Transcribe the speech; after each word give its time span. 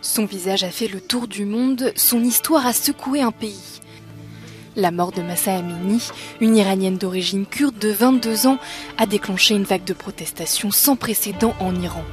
Son 0.00 0.26
visage 0.26 0.62
a 0.62 0.70
fait 0.70 0.88
le 0.88 1.00
tour 1.00 1.26
du 1.26 1.44
monde, 1.44 1.92
son 1.96 2.22
histoire 2.22 2.66
a 2.66 2.72
secoué 2.72 3.22
un 3.22 3.30
pays. 3.30 3.80
La 4.76 4.90
mort 4.90 5.12
de 5.12 5.22
Massa 5.22 5.54
Amini, 5.56 6.02
une 6.40 6.56
Iranienne 6.56 6.96
d'origine 6.96 7.46
kurde 7.46 7.78
de 7.78 7.90
22 7.90 8.46
ans, 8.46 8.58
a 8.98 9.06
déclenché 9.06 9.54
une 9.54 9.64
vague 9.64 9.84
de 9.84 9.92
protestations 9.92 10.70
sans 10.70 10.96
précédent 10.96 11.54
en 11.60 11.74
Iran. 11.80 12.04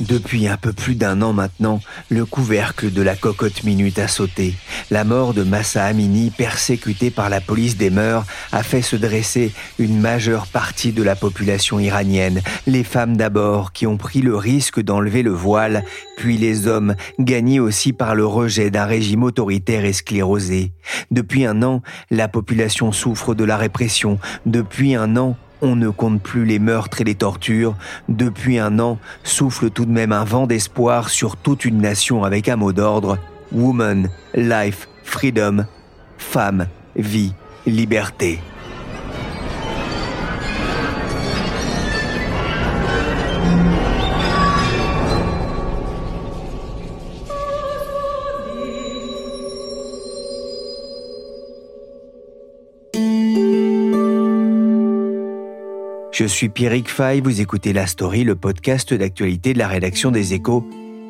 Depuis 0.00 0.48
un 0.48 0.56
peu 0.56 0.72
plus 0.72 0.96
d'un 0.96 1.22
an 1.22 1.32
maintenant, 1.32 1.80
le 2.08 2.26
couvercle 2.26 2.92
de 2.92 3.02
la 3.02 3.14
cocotte 3.14 3.62
minute 3.64 3.98
a 3.98 4.08
sauté. 4.08 4.54
La 4.90 5.04
mort 5.04 5.34
de 5.34 5.42
Massa 5.42 5.84
Amini, 5.84 6.30
persécuté 6.30 7.10
par 7.10 7.28
la 7.28 7.40
police 7.40 7.76
des 7.76 7.90
mœurs, 7.90 8.24
a 8.52 8.62
fait 8.62 8.82
se 8.82 8.96
dresser 8.96 9.52
une 9.78 10.00
majeure 10.00 10.46
partie 10.46 10.92
de 10.92 11.02
la 11.02 11.16
population 11.16 11.78
iranienne. 11.78 12.42
Les 12.66 12.84
femmes 12.84 13.16
d'abord, 13.16 13.72
qui 13.72 13.86
ont 13.86 13.96
pris 13.96 14.20
le 14.20 14.36
risque 14.36 14.80
d'enlever 14.80 15.22
le 15.22 15.32
voile, 15.32 15.84
puis 16.16 16.36
les 16.36 16.66
hommes, 16.66 16.94
gagnés 17.18 17.60
aussi 17.60 17.92
par 17.92 18.14
le 18.14 18.26
rejet 18.26 18.70
d'un 18.70 18.84
régime 18.84 19.22
autoritaire 19.22 19.84
et 19.84 19.92
sclérosé. 19.92 20.72
Depuis 21.10 21.46
un 21.46 21.62
an, 21.62 21.82
la 22.10 22.28
population 22.28 22.92
souffre 22.92 23.34
de 23.34 23.44
la 23.44 23.56
répression. 23.56 24.18
Depuis 24.46 24.94
un 24.94 25.16
an, 25.16 25.36
on 25.62 25.76
ne 25.76 25.88
compte 25.88 26.22
plus 26.22 26.44
les 26.44 26.58
meurtres 26.58 27.00
et 27.00 27.04
les 27.04 27.14
tortures. 27.14 27.74
Depuis 28.08 28.58
un 28.58 28.78
an, 28.78 28.98
souffle 29.22 29.70
tout 29.70 29.86
de 29.86 29.90
même 29.90 30.12
un 30.12 30.24
vent 30.24 30.46
d'espoir 30.46 31.08
sur 31.08 31.36
toute 31.36 31.64
une 31.64 31.78
nation 31.78 32.22
avec 32.22 32.48
un 32.48 32.56
mot 32.56 32.72
d'ordre. 32.72 33.18
Woman, 33.54 34.10
life, 34.34 34.88
freedom. 35.04 35.66
Femme, 36.18 36.66
vie, 36.96 37.32
liberté. 37.66 38.40
Je 56.10 56.24
suis 56.24 56.48
Pierrick 56.48 56.88
Fay, 56.88 57.20
vous 57.20 57.40
écoutez 57.40 57.72
La 57.72 57.86
Story, 57.86 58.24
le 58.24 58.34
podcast 58.34 58.94
d'actualité 58.94 59.52
de 59.52 59.58
la 59.58 59.68
rédaction 59.68 60.10
des 60.10 60.34
Échos. 60.34 60.64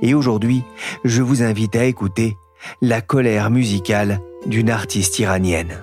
Et 0.05 0.13
aujourd'hui, 0.13 0.65
je 1.03 1.23
vous 1.23 1.43
invite 1.43 1.77
à 1.77 1.85
écouter 1.85 2.37
la 2.83 3.01
colère 3.01 3.51
musicale 3.51 4.21
d'une 4.45 4.69
artiste 4.69 5.19
iranienne. 5.19 5.79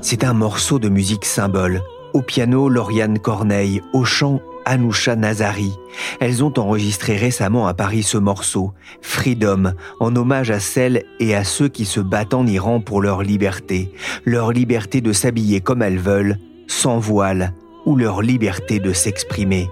C'est 0.00 0.24
un 0.24 0.34
morceau 0.34 0.80
de 0.80 0.88
musique 0.88 1.24
symbole 1.24 1.80
au 2.12 2.22
piano, 2.22 2.68
Lauriane 2.68 3.18
Corneille. 3.20 3.82
Au 3.92 4.04
chant, 4.04 4.40
Anoucha 4.64 5.16
Nazari. 5.16 5.72
Elles 6.20 6.42
ont 6.42 6.52
enregistré 6.58 7.16
récemment 7.16 7.66
à 7.66 7.74
Paris 7.74 8.02
ce 8.02 8.18
morceau, 8.18 8.72
Freedom, 9.02 9.72
en 10.00 10.14
hommage 10.16 10.50
à 10.50 10.60
celles 10.60 11.04
et 11.20 11.34
à 11.34 11.44
ceux 11.44 11.68
qui 11.68 11.84
se 11.84 12.00
battent 12.00 12.34
en 12.34 12.46
Iran 12.46 12.80
pour 12.80 13.00
leur 13.00 13.22
liberté, 13.22 13.92
leur 14.24 14.52
liberté 14.52 15.00
de 15.00 15.12
s'habiller 15.12 15.60
comme 15.60 15.82
elles 15.82 15.98
veulent, 15.98 16.38
sans 16.66 16.98
voile, 16.98 17.52
ou 17.86 17.96
leur 17.96 18.22
liberté 18.22 18.78
de 18.80 18.92
s'exprimer. 18.92 19.68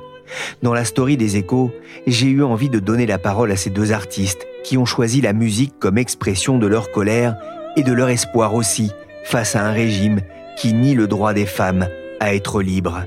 Dans 0.63 0.75
la 0.75 0.85
story 0.85 1.17
des 1.17 1.37
échos, 1.37 1.71
j'ai 2.07 2.29
eu 2.29 2.43
envie 2.43 2.71
de 2.71 2.79
donner 2.79 3.07
la 3.07 3.19
parole 3.19 3.53
à 3.53 3.57
ces 3.57 3.71
deux 3.71 3.93
artistes 3.93 4.47
qui 4.65 4.79
ont 4.79 4.85
choisi 4.85 5.21
la 5.21 5.33
musique 5.33 5.79
comme 5.79 5.99
expression 5.99 6.59
de 6.59 6.67
leur 6.67 6.91
colère 6.91 7.37
et 7.77 7.83
de 7.83 7.93
leur 7.93 8.09
espoir 8.09 8.55
aussi 8.55 8.91
face 9.25 9.57
à 9.57 9.67
un 9.67 9.73
régime 9.73 10.21
qui 10.57 10.73
nie 10.73 10.95
le 10.95 11.07
droit 11.07 11.33
des 11.33 11.47
femmes 11.47 11.89
à 12.21 12.35
être 12.35 12.63
libre. 12.63 13.05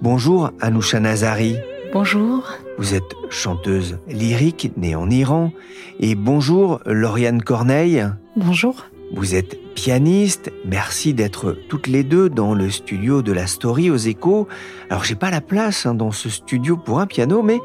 Bonjour 0.00 0.50
Anoucha 0.60 1.00
Nazari. 1.00 1.56
Bonjour. 1.92 2.42
Vous 2.78 2.94
êtes 2.94 3.14
chanteuse 3.30 3.98
lyrique 4.08 4.72
née 4.76 4.94
en 4.94 5.10
Iran. 5.10 5.52
Et 6.00 6.14
bonjour 6.14 6.80
Lauriane 6.86 7.42
Corneille. 7.42 8.06
Bonjour. 8.36 8.84
Vous 9.14 9.34
êtes 9.34 9.58
pianiste. 9.74 10.52
Merci 10.66 11.14
d'être 11.14 11.56
toutes 11.68 11.86
les 11.86 12.04
deux 12.04 12.28
dans 12.28 12.52
le 12.52 12.70
studio 12.70 13.22
de 13.22 13.32
la 13.32 13.46
story 13.46 13.90
aux 13.90 13.96
échos. 13.96 14.48
Alors 14.90 15.04
j'ai 15.04 15.14
pas 15.14 15.30
la 15.30 15.40
place 15.40 15.86
hein, 15.86 15.94
dans 15.94 16.12
ce 16.12 16.28
studio 16.28 16.76
pour 16.76 17.00
un 17.00 17.06
piano, 17.06 17.42
mais 17.42 17.58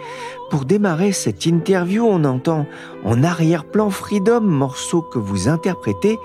pour 0.49 0.63
démarrer 0.63 1.11
cette 1.11 1.45
interview, 1.45 2.05
on 2.05 2.23
entend 2.23 2.65
en 3.03 3.23
arrière-plan 3.23 3.89
Freedom, 3.89 4.41
morceau 4.41 5.01
que 5.01 5.19
vous 5.19 5.49
interprétez. 5.49 6.17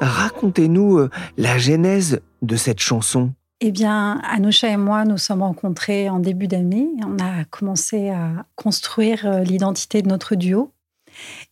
Racontez-nous 0.00 0.98
euh, 0.98 1.10
la 1.36 1.58
genèse 1.58 2.20
de 2.40 2.56
cette 2.56 2.80
chanson. 2.80 3.32
Eh 3.64 3.70
bien, 3.70 4.20
Anoucha 4.24 4.68
et 4.70 4.76
moi 4.76 5.04
nous 5.04 5.18
sommes 5.18 5.44
rencontrés 5.44 6.10
en 6.10 6.18
début 6.18 6.48
d'année. 6.48 6.88
On 7.06 7.16
a 7.22 7.44
commencé 7.44 8.10
à 8.10 8.44
construire 8.56 9.24
euh, 9.24 9.44
l'identité 9.44 10.02
de 10.02 10.08
notre 10.08 10.34
duo. 10.34 10.72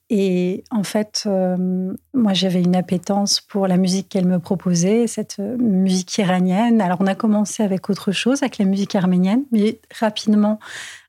Et 0.09 0.65
en 0.73 0.83
fait, 0.83 1.23
euh, 1.27 1.95
moi, 2.13 2.33
j'avais 2.33 2.63
une 2.63 2.75
appétence 2.75 3.41
pour 3.41 3.69
la 3.69 3.77
musique 3.77 4.09
qu'elle 4.09 4.27
me 4.27 4.41
proposait, 4.41 5.07
cette 5.07 5.37
euh, 5.39 5.57
musique 5.59 6.19
iranienne. 6.19 6.81
Alors, 6.81 6.99
on 7.01 7.07
a 7.07 7.15
commencé 7.15 7.63
avec 7.63 7.89
autre 7.89 8.11
chose, 8.11 8.43
avec 8.43 8.59
la 8.59 8.65
musique 8.65 8.97
arménienne, 8.97 9.45
mais 9.53 9.79
rapidement, 9.97 10.59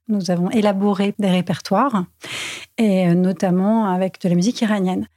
nous 0.08 0.30
avons 0.30 0.52
élaboré 0.52 1.16
des 1.18 1.32
répertoires, 1.32 2.06
et 2.78 3.12
notamment 3.16 3.90
avec 3.90 4.22
de 4.22 4.30
la 4.30 4.36
musique 4.36 4.62
iranienne. 4.62 5.08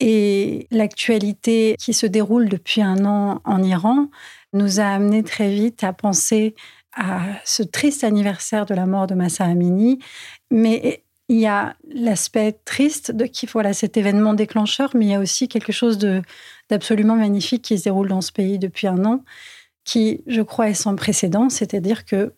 Et 0.00 0.66
l'actualité 0.72 1.76
qui 1.78 1.94
se 1.94 2.06
déroule 2.06 2.48
depuis 2.48 2.82
un 2.82 3.04
an 3.04 3.40
en 3.44 3.62
Iran 3.62 4.08
nous 4.52 4.80
a 4.80 4.84
amené 4.84 5.22
très 5.22 5.50
vite 5.50 5.84
à 5.84 5.92
penser 5.92 6.54
à 6.96 7.20
ce 7.44 7.62
triste 7.62 8.04
anniversaire 8.04 8.66
de 8.66 8.74
la 8.74 8.86
mort 8.86 9.06
de 9.06 9.14
Massa 9.14 9.44
Amini. 9.44 9.98
Mais 10.50 11.04
il 11.28 11.38
y 11.38 11.46
a 11.46 11.76
l'aspect 11.88 12.58
triste 12.64 13.10
de 13.10 13.26
qui 13.26 13.46
voilà 13.46 13.72
cet 13.72 13.96
événement 13.96 14.34
déclencheur, 14.34 14.90
mais 14.94 15.06
il 15.06 15.10
y 15.10 15.14
a 15.14 15.20
aussi 15.20 15.48
quelque 15.48 15.72
chose 15.72 15.98
d'absolument 16.70 17.16
magnifique 17.16 17.62
qui 17.62 17.78
se 17.78 17.84
déroule 17.84 18.08
dans 18.08 18.20
ce 18.20 18.32
pays 18.32 18.58
depuis 18.58 18.86
un 18.86 19.04
an, 19.04 19.24
qui, 19.84 20.22
je 20.26 20.42
crois, 20.42 20.70
est 20.70 20.74
sans 20.74 20.94
précédent. 20.96 21.48
C'est-à-dire 21.48 22.04
que 22.04 22.32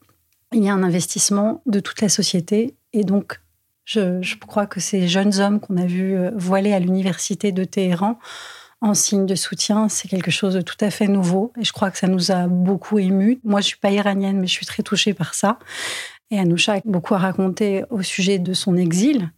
il 0.52 0.64
y 0.64 0.68
a 0.70 0.72
un 0.72 0.82
investissement 0.82 1.62
de 1.66 1.78
toute 1.78 2.00
la 2.00 2.08
société, 2.08 2.74
et 2.94 3.04
donc 3.04 3.40
je, 3.84 4.22
je 4.22 4.36
crois 4.36 4.66
que 4.66 4.80
ces 4.80 5.06
jeunes 5.06 5.38
hommes 5.40 5.60
qu'on 5.60 5.76
a 5.76 5.84
vus 5.84 6.16
euh, 6.16 6.30
voiler 6.34 6.72
à 6.72 6.78
l'université 6.78 7.52
de 7.52 7.64
Téhéran 7.64 8.18
en 8.80 8.94
signe 8.94 9.26
de 9.26 9.34
soutien, 9.34 9.88
c'est 9.88 10.08
quelque 10.08 10.30
chose 10.30 10.54
de 10.54 10.60
tout 10.60 10.76
à 10.80 10.90
fait 10.90 11.08
nouveau 11.08 11.52
et 11.60 11.64
je 11.64 11.72
crois 11.72 11.90
que 11.90 11.98
ça 11.98 12.06
nous 12.06 12.30
a 12.30 12.46
beaucoup 12.46 12.98
émus. 12.98 13.40
Moi, 13.44 13.60
je 13.60 13.66
suis 13.66 13.76
pas 13.76 13.90
iranienne, 13.90 14.38
mais 14.38 14.46
je 14.46 14.52
suis 14.52 14.66
très 14.66 14.82
touchée 14.82 15.14
par 15.14 15.34
ça. 15.34 15.58
Et 16.30 16.38
Anoucha 16.38 16.74
a 16.74 16.80
beaucoup 16.84 17.14
à 17.14 17.18
raconter 17.18 17.84
au 17.90 18.02
sujet 18.02 18.38
de 18.38 18.52
son 18.52 18.76
exil. 18.76 19.30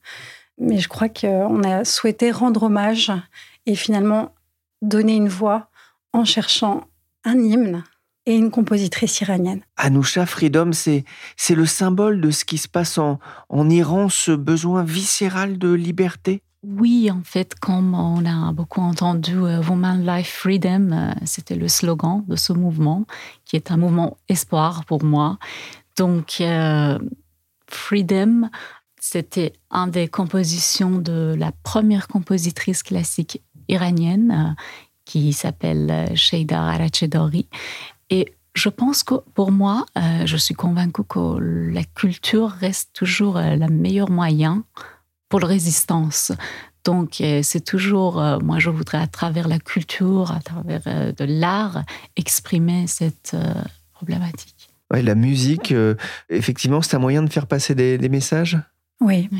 Mais 0.59 0.79
je 0.79 0.89
crois 0.89 1.09
qu'on 1.09 1.63
a 1.63 1.85
souhaité 1.85 2.31
rendre 2.31 2.65
hommage 2.65 3.13
et 3.67 3.75
finalement 3.75 4.35
donner 4.83 5.17
une 5.17 5.29
voix 5.29 5.71
en 6.13 6.25
cherchant 6.25 6.89
un 7.25 7.39
hymne 7.39 7.85
et 8.27 8.35
une 8.35 8.51
compositrice 8.51 9.21
iranienne. 9.21 9.63
Anoucha 9.77 10.27
Freedom, 10.27 10.73
c'est, 10.73 11.05
le 11.49 11.67
symbole 11.67 12.21
de 12.21 12.31
ce 12.31 12.45
qui 12.45 12.59
se 12.59 12.69
passe 12.69 12.99
en 12.99 13.71
Iran, 13.71 14.11
ce 14.11 14.33
besoin 14.33 14.83
viscéral 14.83 15.57
de 15.57 15.73
liberté? 15.73 16.43
Oui, 16.63 17.11
en 17.11 17.23
fait, 17.23 17.55
comme 17.55 17.95
on 17.95 18.25
a 18.27 18.53
beaucoup 18.53 18.83
entendu 18.83 19.35
euh, 19.35 19.63
Woman 19.63 20.05
Life 20.05 20.31
Freedom, 20.31 20.91
euh, 20.93 21.13
c'était 21.25 21.55
le 21.55 21.69
slogan 21.69 22.23
de 22.29 22.37
ce 22.37 22.53
mouvement, 22.53 23.07
qui 23.47 23.57
est 23.57 23.71
un 23.71 23.79
mouvement 23.79 24.19
espoir 24.29 24.85
pour 24.85 25.03
moi. 25.03 25.39
Donc, 25.97 26.37
euh, 26.43 26.99
Freedom, 27.67 28.51
c'était 29.01 29.55
une 29.71 29.91
des 29.91 30.09
compositions 30.09 30.99
de 30.99 31.35
la 31.39 31.53
première 31.63 32.09
compositrice 32.09 32.83
classique 32.83 33.43
iranienne, 33.69 34.55
qui 35.07 35.33
s'appelle 35.33 36.13
Sheida 36.15 36.63
Arachedori. 36.63 37.49
Et 38.11 38.35
je 38.55 38.69
pense 38.69 39.03
que 39.03 39.15
pour 39.35 39.51
moi, 39.51 39.87
je 40.25 40.37
suis 40.37 40.55
convaincue 40.55 41.05
que 41.05 41.39
la 41.39 41.85
culture 41.85 42.51
reste 42.51 42.91
toujours 42.93 43.39
le 43.39 43.67
meilleur 43.69 44.11
moyen 44.11 44.65
pour 45.31 45.41
la 45.41 45.47
résistance. 45.47 46.33
Donc, 46.85 47.23
c'est 47.43 47.65
toujours, 47.65 48.23
moi, 48.43 48.59
je 48.59 48.69
voudrais 48.69 48.99
à 48.99 49.07
travers 49.07 49.49
la 49.49 49.59
culture, 49.59 50.33
à 50.33 50.41
travers 50.41 50.83
de 50.85 51.25
l'art, 51.25 51.85
exprimer 52.17 52.87
cette 52.87 53.37
problématique. 53.93 54.69
Ouais, 54.91 55.03
la 55.03 55.15
musique, 55.15 55.75
effectivement, 56.31 56.83
c'est 56.83 56.97
un 56.97 57.01
moyen 57.01 57.23
de 57.23 57.31
faire 57.31 57.47
passer 57.47 57.75
des 57.75 58.09
messages? 58.09 58.59
Oui, 59.01 59.31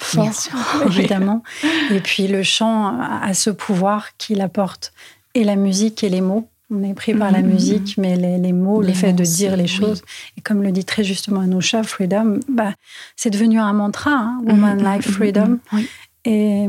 fort, 0.00 0.32
évidemment. 0.86 1.42
Et 1.90 2.00
puis 2.00 2.26
le 2.26 2.42
chant 2.42 2.98
a 3.00 3.32
ce 3.34 3.50
pouvoir 3.50 4.16
qu'il 4.16 4.40
apporte, 4.40 4.92
et 5.34 5.44
la 5.44 5.56
musique 5.56 6.02
et 6.02 6.08
les 6.08 6.20
mots. 6.20 6.48
On 6.74 6.82
est 6.82 6.94
pris 6.94 7.14
par 7.14 7.30
la 7.30 7.40
mm-hmm. 7.40 7.46
musique, 7.46 7.94
mais 7.98 8.16
les, 8.16 8.52
mots, 8.52 8.82
le 8.82 8.92
fait 8.92 9.12
de 9.12 9.22
dire 9.22 9.56
les 9.56 9.66
choses, 9.66 10.02
et 10.36 10.40
comme 10.40 10.62
le 10.62 10.72
dit 10.72 10.84
très 10.84 11.04
justement 11.04 11.40
Anusha, 11.40 11.82
freedom, 11.82 12.40
bah, 12.48 12.74
c'est 13.16 13.30
devenu 13.30 13.60
un 13.60 13.72
mantra, 13.72 14.10
hein, 14.10 14.40
woman 14.44 14.78
mm-hmm. 14.78 14.82
like 14.82 15.02
freedom. 15.02 15.58
Et 16.24 16.66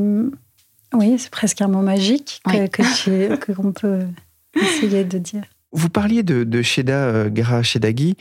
oui, 0.94 1.16
c'est 1.18 1.32
presque 1.32 1.62
un 1.62 1.68
mot 1.68 1.82
magique 1.82 2.42
que 2.46 3.54
qu'on 3.54 3.72
peut 3.72 4.02
essayer 4.56 5.04
de 5.04 5.18
dire. 5.18 5.44
Vous 5.76 5.90
parliez 5.90 6.24
de, 6.24 6.46
de 6.46 6.62
Sheda 6.62 6.94
euh, 6.94 7.30
Gra 7.30 7.62
Shedagi. 7.62 8.16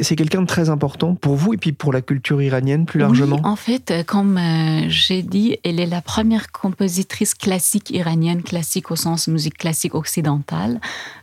C'est 0.00 0.14
quelqu'un 0.14 0.42
de 0.42 0.46
très 0.46 0.70
important 0.70 1.16
pour 1.16 1.34
vous 1.34 1.54
et 1.54 1.56
puis 1.56 1.72
pour 1.72 1.92
la 1.92 2.02
culture 2.02 2.40
iranienne 2.40 2.86
plus 2.86 3.00
largement 3.00 3.36
oui, 3.36 3.42
En 3.44 3.56
fait, 3.56 3.90
euh, 3.90 4.04
comme 4.04 4.38
euh, 4.38 4.88
j'ai 4.88 5.22
dit, 5.22 5.58
elle 5.64 5.80
est 5.80 5.86
la 5.86 6.02
première 6.02 6.52
compositrice 6.52 7.34
classique 7.34 7.90
iranienne, 7.90 8.44
classique 8.44 8.92
au 8.92 8.96
sens 8.96 9.26
musique 9.26 9.58
classique 9.58 9.96
occidentale. 9.96 10.80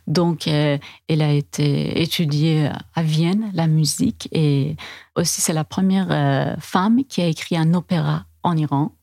Donc, 0.08 0.48
elle 0.48 0.80
a 1.22 1.34
été 1.34 2.02
étudiée 2.02 2.70
à 2.96 3.04
Vienne, 3.04 3.50
la 3.54 3.68
musique, 3.68 4.30
et 4.32 4.78
aussi 5.18 5.42
c'est 5.42 5.52
la 5.52 5.66
première 5.66 6.56
femme 6.62 7.02
qui 7.10 7.22
a 7.22 7.28
écrit 7.28 7.58
un 7.58 7.74
opéra 7.74 8.26
en 8.44 8.56
Iran. 8.56 8.94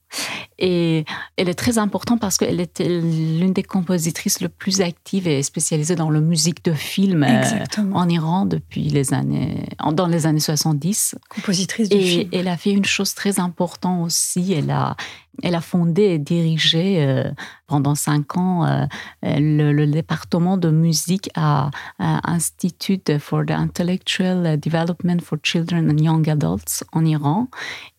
Et 0.59 1.05
elle 1.37 1.49
est 1.49 1.55
très 1.55 1.79
importante 1.79 2.21
parce 2.21 2.37
qu'elle 2.37 2.61
était 2.61 2.89
l'une 2.89 3.53
des 3.53 3.63
compositrices 3.63 4.41
les 4.41 4.49
plus 4.49 4.81
actives 4.81 5.27
et 5.27 5.43
spécialisées 5.43 5.97
dans 5.97 6.11
la 6.11 6.21
musique 6.21 6.65
de 6.65 6.73
film 6.73 7.25
euh, 7.25 7.65
en 7.93 8.09
Iran 8.09 8.47
depuis 8.47 8.89
les 8.89 9.13
années, 9.13 9.67
dans 9.93 10.07
les 10.07 10.27
années 10.27 10.41
70. 10.41 11.17
Compositrice 11.29 11.89
de 11.89 11.97
et 11.97 12.29
elle 12.33 12.49
a 12.49 12.57
fait 12.57 12.71
une 12.71 12.85
chose 12.85 13.15
très 13.15 13.41
importante 13.41 14.07
aussi. 14.07 14.53
Elle 14.53 14.71
a, 14.71 14.97
elle 15.43 15.55
a 15.55 15.61
fondé 15.61 16.03
et 16.03 16.19
dirigé 16.19 17.05
euh, 17.05 17.31
pendant 17.67 17.95
cinq 17.95 18.37
ans 18.37 18.65
euh, 18.65 18.87
le, 19.23 19.87
département 19.87 20.57
de 20.57 20.71
musique 20.71 21.31
à, 21.35 21.71
Institute 21.99 23.19
for 23.19 23.45
the 23.47 23.53
Intellectual 23.53 24.59
Development 24.59 25.21
for 25.21 25.39
Children 25.43 25.91
and 25.91 25.99
Young 25.99 26.29
Adults 26.29 26.85
en 26.93 27.05
Iran, 27.05 27.49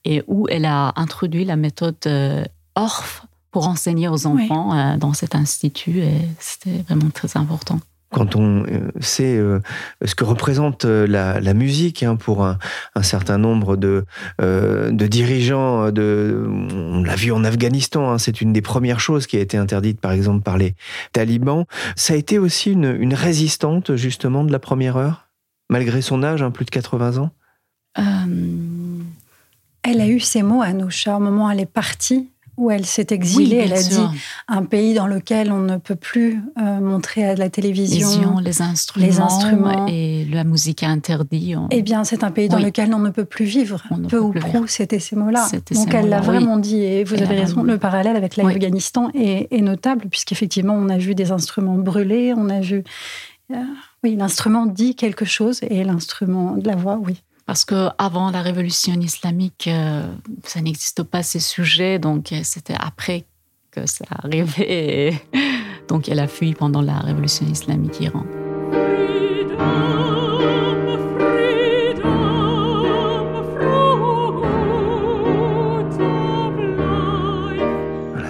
et 0.03 0.23
où 0.27 0.47
elle 0.49 0.65
a 0.65 0.93
introduit 0.95 1.45
la 1.45 1.55
méthode 1.55 1.95
euh, 2.05 2.43
ORF 2.75 3.25
pour 3.51 3.67
enseigner 3.67 4.09
aux 4.09 4.27
enfants 4.27 4.97
dans 4.97 5.13
cet 5.13 5.33
institut, 5.33 5.99
et 5.99 6.27
c'était 6.39 6.83
vraiment 6.89 7.09
très 7.09 7.37
important 7.37 7.79
quand 8.15 8.37
on 8.37 8.63
euh, 8.63 8.91
sait 9.01 9.35
euh, 9.35 9.59
ce 10.05 10.15
que 10.15 10.23
représente 10.23 10.85
euh, 10.85 11.05
la, 11.05 11.53
musique 11.53 12.01
hein, 12.01 12.15
pour 12.15 12.45
un, 12.45 12.57
certain 13.01 13.37
nombre 13.37 13.75
de, 13.75 14.05
dirigeants, 14.89 15.91
on 15.93 17.03
l'a 17.03 17.15
vu 17.15 17.33
en 17.33 17.43
Afghanistan, 17.43 18.11
hein, 18.11 18.17
c'est 18.17 18.39
une 18.39 18.53
des 18.53 18.61
premières 18.61 19.01
choses 19.01 19.27
qui 19.27 19.35
a 19.35 19.41
été 19.41 19.57
interdite 19.57 19.99
par 19.99 20.13
exemple 20.13 20.43
par 20.43 20.57
les 20.57 20.75
talibans. 21.11 21.65
Ça 21.97 22.13
a 22.13 22.15
été 22.15 22.39
aussi 22.39 22.71
une, 22.71 23.13
résistante 23.13 23.97
justement 23.97 24.45
de 24.45 24.51
la 24.51 24.59
première 24.59 24.95
heure, 24.95 25.27
malgré 25.69 26.01
son 26.01 26.23
âge, 26.23 26.41
hein, 26.41 26.51
plus 26.51 26.63
de 26.63 26.71
80 26.71 27.17
ans? 27.17 27.31
Elle 29.83 30.01
a 30.01 30.07
eu 30.07 30.21
ces 30.21 30.41
mots, 30.41 30.61
Anoucha, 30.61 31.17
au 31.17 31.19
moment 31.19 31.47
où 31.47 31.51
elle 31.51 31.59
est 31.59 31.65
partie 31.65 32.29
où 32.57 32.71
elle 32.71 32.85
s'est 32.85 33.07
exilée. 33.09 33.57
elle 33.57 33.73
a 33.73 33.81
dit 33.81 33.99
un 34.47 34.63
pays 34.63 34.93
dans 34.93 35.07
lequel 35.07 35.51
on 35.51 35.59
ne 35.59 35.77
peut 35.77 35.95
plus 35.95 36.41
euh, 36.57 36.79
montrer 36.79 37.25
à 37.25 37.35
la 37.35 37.49
télévision 37.49 38.39
les, 38.39 38.61
instruments, 38.61 39.05
les 39.05 39.19
instruments 39.19 39.87
et 39.87 40.25
la 40.25 40.43
musique 40.43 40.83
interdite. 40.83 41.57
Eh 41.71 41.81
bien, 41.81 42.03
c'est 42.03 42.23
un 42.23 42.31
pays 42.31 42.49
dans 42.49 42.59
lequel 42.59 42.93
on 42.93 42.99
ne 42.99 43.09
peut 43.09 43.25
plus 43.25 43.45
vivre. 43.45 43.83
Peu 44.09 44.19
ou 44.19 44.31
prou, 44.31 44.67
c'était 44.67 44.99
ces 44.99 45.15
mots-là. 45.15 45.47
Donc, 45.71 45.93
elle 45.93 46.09
l'a 46.09 46.21
vraiment 46.21 46.57
dit. 46.57 46.81
Et 46.81 47.03
vous 47.03 47.15
avez 47.15 47.35
raison, 47.35 47.63
le 47.63 47.77
parallèle 47.77 48.15
avec 48.15 48.35
l'Afghanistan 48.35 49.09
est, 49.13 49.47
est, 49.51 49.61
notable, 49.61 50.07
puisqu'effectivement, 50.09 50.75
on 50.75 50.89
a 50.89 50.97
vu 50.97 51.15
des 51.15 51.31
instruments 51.31 51.77
brûlés, 51.77 52.33
on 52.35 52.49
a 52.49 52.61
vu. 52.61 52.83
Euh, 53.51 53.55
oui, 54.03 54.15
l'instrument 54.15 54.65
dit 54.65 54.95
quelque 54.95 55.25
chose 55.25 55.59
et 55.63 55.83
l'instrument 55.83 56.55
de 56.57 56.67
la 56.67 56.75
voix, 56.75 56.99
oui. 57.01 57.21
Parce 57.45 57.63
que 57.63 57.89
avant 57.97 58.31
la 58.31 58.41
révolution 58.41 58.99
islamique, 58.99 59.67
euh, 59.67 60.07
ça 60.43 60.61
n'existe 60.61 61.03
pas 61.03 61.21
ces 61.21 61.39
sujets, 61.39 61.99
donc 61.99 62.31
euh, 62.31 62.39
c'était 62.43 62.75
après 62.79 63.25
que 63.69 63.85
ça 63.85 64.05
arrivait. 64.09 65.21
donc 65.87 66.09
elle 66.09 66.19
a 66.19 66.27
fui 66.27 66.53
pendant 66.53 66.81
la 66.81 66.99
révolution 66.99 67.45
islamique 67.45 67.99
Iran. 68.01 68.23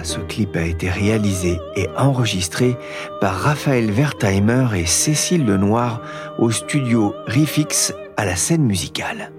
ce 0.02 0.20
clip 0.20 0.54
a 0.54 0.62
été 0.62 0.88
réalisé 0.88 1.58
et 1.74 1.88
enregistré 1.98 2.76
par 3.20 3.34
Raphaël 3.34 3.90
Wertheimer 3.90 4.68
et 4.76 4.86
Cécile 4.86 5.44
Lenoir 5.44 6.00
au 6.38 6.52
studio 6.52 7.12
Rifix 7.26 7.92
à 8.16 8.24
la 8.24 8.36
scène 8.36 8.62
musicale. 8.62 9.32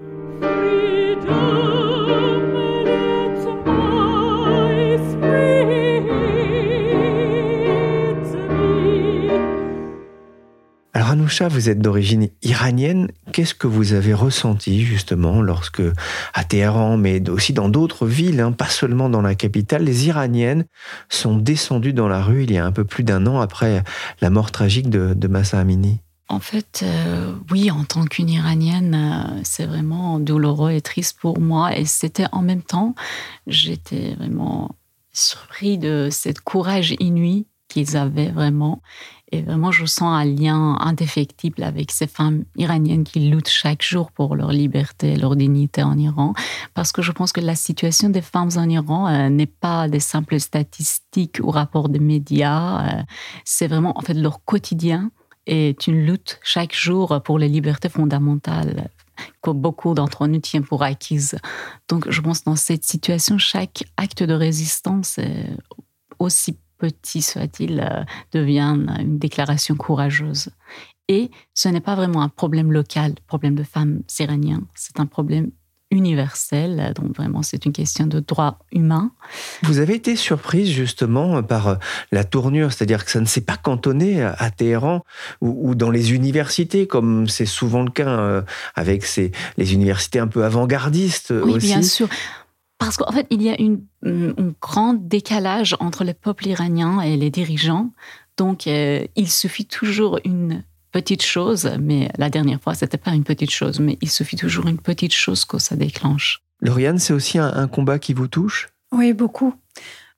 Alors 10.94 11.10
Anoucha, 11.10 11.46
vous 11.46 11.68
êtes 11.68 11.80
d'origine 11.80 12.28
iranienne. 12.42 13.08
Qu'est-ce 13.32 13.54
que 13.54 13.68
vous 13.68 13.92
avez 13.92 14.14
ressenti 14.14 14.84
justement 14.84 15.40
lorsque, 15.42 15.82
à 16.34 16.44
Téhéran, 16.44 16.96
mais 16.96 17.28
aussi 17.30 17.52
dans 17.52 17.68
d'autres 17.68 18.04
villes, 18.04 18.40
hein, 18.40 18.50
pas 18.50 18.66
seulement 18.66 19.08
dans 19.08 19.22
la 19.22 19.34
capitale, 19.34 19.84
les 19.84 20.08
Iraniennes 20.08 20.64
sont 21.08 21.36
descendues 21.36 21.92
dans 21.92 22.08
la 22.08 22.20
rue 22.20 22.42
il 22.42 22.52
y 22.52 22.58
a 22.58 22.66
un 22.66 22.72
peu 22.72 22.84
plus 22.84 23.04
d'un 23.04 23.26
an 23.26 23.40
après 23.40 23.84
la 24.20 24.30
mort 24.30 24.50
tragique 24.50 24.90
de, 24.90 25.14
de 25.14 25.28
Massa 25.28 25.60
Amini? 25.60 26.00
En 26.28 26.40
fait, 26.40 26.84
euh, 26.84 27.34
oui, 27.50 27.70
en 27.70 27.84
tant 27.84 28.04
qu'une 28.04 28.28
Iranienne, 28.28 28.94
euh, 28.94 29.40
c'est 29.44 29.64
vraiment 29.64 30.20
douloureux 30.20 30.72
et 30.72 30.82
triste 30.82 31.18
pour 31.18 31.40
moi. 31.40 31.76
Et 31.76 31.86
c'était 31.86 32.26
en 32.32 32.42
même 32.42 32.62
temps, 32.62 32.94
j'étais 33.46 34.14
vraiment 34.14 34.76
surpris 35.12 35.78
de 35.78 36.08
ce 36.12 36.28
courage 36.44 36.94
inouï 37.00 37.46
qu'ils 37.68 37.96
avaient 37.96 38.30
vraiment. 38.30 38.82
Et 39.32 39.42
vraiment, 39.42 39.70
je 39.70 39.84
sens 39.86 40.14
un 40.14 40.24
lien 40.24 40.76
indéfectible 40.80 41.62
avec 41.62 41.90
ces 41.90 42.06
femmes 42.06 42.44
iraniennes 42.56 43.04
qui 43.04 43.20
luttent 43.20 43.48
chaque 43.48 43.82
jour 43.82 44.10
pour 44.12 44.36
leur 44.36 44.52
liberté, 44.52 45.16
leur 45.16 45.34
dignité 45.34 45.82
en 45.82 45.98
Iran. 45.98 46.34
Parce 46.74 46.92
que 46.92 47.02
je 47.02 47.12
pense 47.12 47.32
que 47.32 47.40
la 47.40 47.54
situation 47.54 48.10
des 48.10 48.22
femmes 48.22 48.50
en 48.56 48.68
Iran 48.68 49.08
euh, 49.08 49.28
n'est 49.30 49.46
pas 49.46 49.88
des 49.88 50.00
simples 50.00 50.40
statistiques 50.40 51.40
ou 51.42 51.50
rapports 51.50 51.88
des 51.88 51.98
médias. 51.98 53.04
c'est 53.44 53.66
vraiment, 53.66 53.98
en 53.98 54.02
fait, 54.02 54.14
leur 54.14 54.44
quotidien 54.44 55.10
est 55.48 55.86
une 55.86 56.04
lutte 56.04 56.38
chaque 56.44 56.74
jour 56.74 57.20
pour 57.24 57.38
les 57.38 57.48
libertés 57.48 57.88
fondamentales 57.88 58.90
que 59.42 59.50
beaucoup 59.50 59.94
d'entre 59.94 60.26
nous 60.28 60.38
tiennent 60.38 60.64
pour 60.64 60.82
acquises. 60.84 61.36
Donc, 61.88 62.08
je 62.08 62.20
pense 62.20 62.40
que 62.40 62.44
dans 62.44 62.56
cette 62.56 62.84
situation, 62.84 63.36
chaque 63.36 63.82
acte 63.96 64.22
de 64.22 64.34
résistance, 64.34 65.18
aussi 66.20 66.56
petit 66.78 67.22
soit-il, 67.22 67.80
euh, 67.80 68.04
devient 68.32 68.86
une 69.00 69.18
déclaration 69.18 69.74
courageuse. 69.74 70.50
Et 71.08 71.30
ce 71.54 71.68
n'est 71.68 71.80
pas 71.80 71.96
vraiment 71.96 72.22
un 72.22 72.28
problème 72.28 72.70
local, 72.72 73.14
problème 73.26 73.54
de 73.54 73.62
femmes 73.62 74.02
iraniennes, 74.18 74.66
c'est 74.74 75.00
un 75.00 75.06
problème 75.06 75.50
universelle. 75.90 76.92
Donc 76.94 77.16
vraiment, 77.16 77.42
c'est 77.42 77.64
une 77.64 77.72
question 77.72 78.06
de 78.06 78.20
droit 78.20 78.58
humain. 78.72 79.10
Vous 79.62 79.78
avez 79.78 79.94
été 79.94 80.16
surprise 80.16 80.70
justement 80.70 81.42
par 81.42 81.68
euh, 81.68 81.74
la 82.12 82.24
tournure, 82.24 82.72
c'est-à-dire 82.72 83.04
que 83.04 83.10
ça 83.10 83.20
ne 83.20 83.26
s'est 83.26 83.40
pas 83.40 83.56
cantonné 83.56 84.22
à 84.22 84.50
Téhéran 84.50 85.04
ou, 85.40 85.74
dans 85.74 85.90
les 85.90 86.12
universités, 86.12 86.86
comme 86.86 87.28
c'est 87.28 87.46
souvent 87.46 87.82
le 87.82 87.90
cas 87.90 88.08
euh, 88.08 88.42
avec 88.74 89.04
ces, 89.04 89.32
les 89.56 89.74
universités 89.74 90.18
un 90.18 90.28
peu 90.28 90.44
avant-gardistes 90.44 91.32
oui, 91.42 91.58
bien 91.58 91.82
sûr. 91.82 92.08
Parce 92.78 92.96
qu'en 92.96 93.10
fait, 93.10 93.26
il 93.30 93.42
y 93.42 93.50
a 93.50 93.60
une, 93.60 93.82
un 94.04 94.54
grand 94.60 94.94
décalage 94.94 95.76
entre 95.80 96.04
le 96.04 96.14
peuple 96.14 96.46
iranien 96.46 97.00
et 97.00 97.16
les 97.16 97.30
dirigeants. 97.30 97.90
Donc, 98.36 98.66
euh, 98.68 99.04
il 99.16 99.28
suffit 99.28 99.66
toujours 99.66 100.20
une 100.24 100.62
petite 100.92 101.22
chose, 101.22 101.70
mais 101.80 102.10
la 102.18 102.30
dernière 102.30 102.60
fois, 102.60 102.74
c'était 102.74 102.98
pas 102.98 103.12
une 103.12 103.24
petite 103.24 103.50
chose, 103.50 103.80
mais 103.80 103.98
il 104.00 104.10
suffit 104.10 104.36
toujours 104.36 104.66
une 104.66 104.78
petite 104.78 105.14
chose 105.14 105.44
que 105.44 105.58
ça 105.58 105.76
déclenche. 105.76 106.42
Lauriane, 106.60 106.98
c'est 106.98 107.12
aussi 107.12 107.38
un, 107.38 107.68
combat 107.68 107.98
qui 107.98 108.14
vous 108.14 108.28
touche? 108.28 108.68
Oui, 108.92 109.12
beaucoup. 109.12 109.54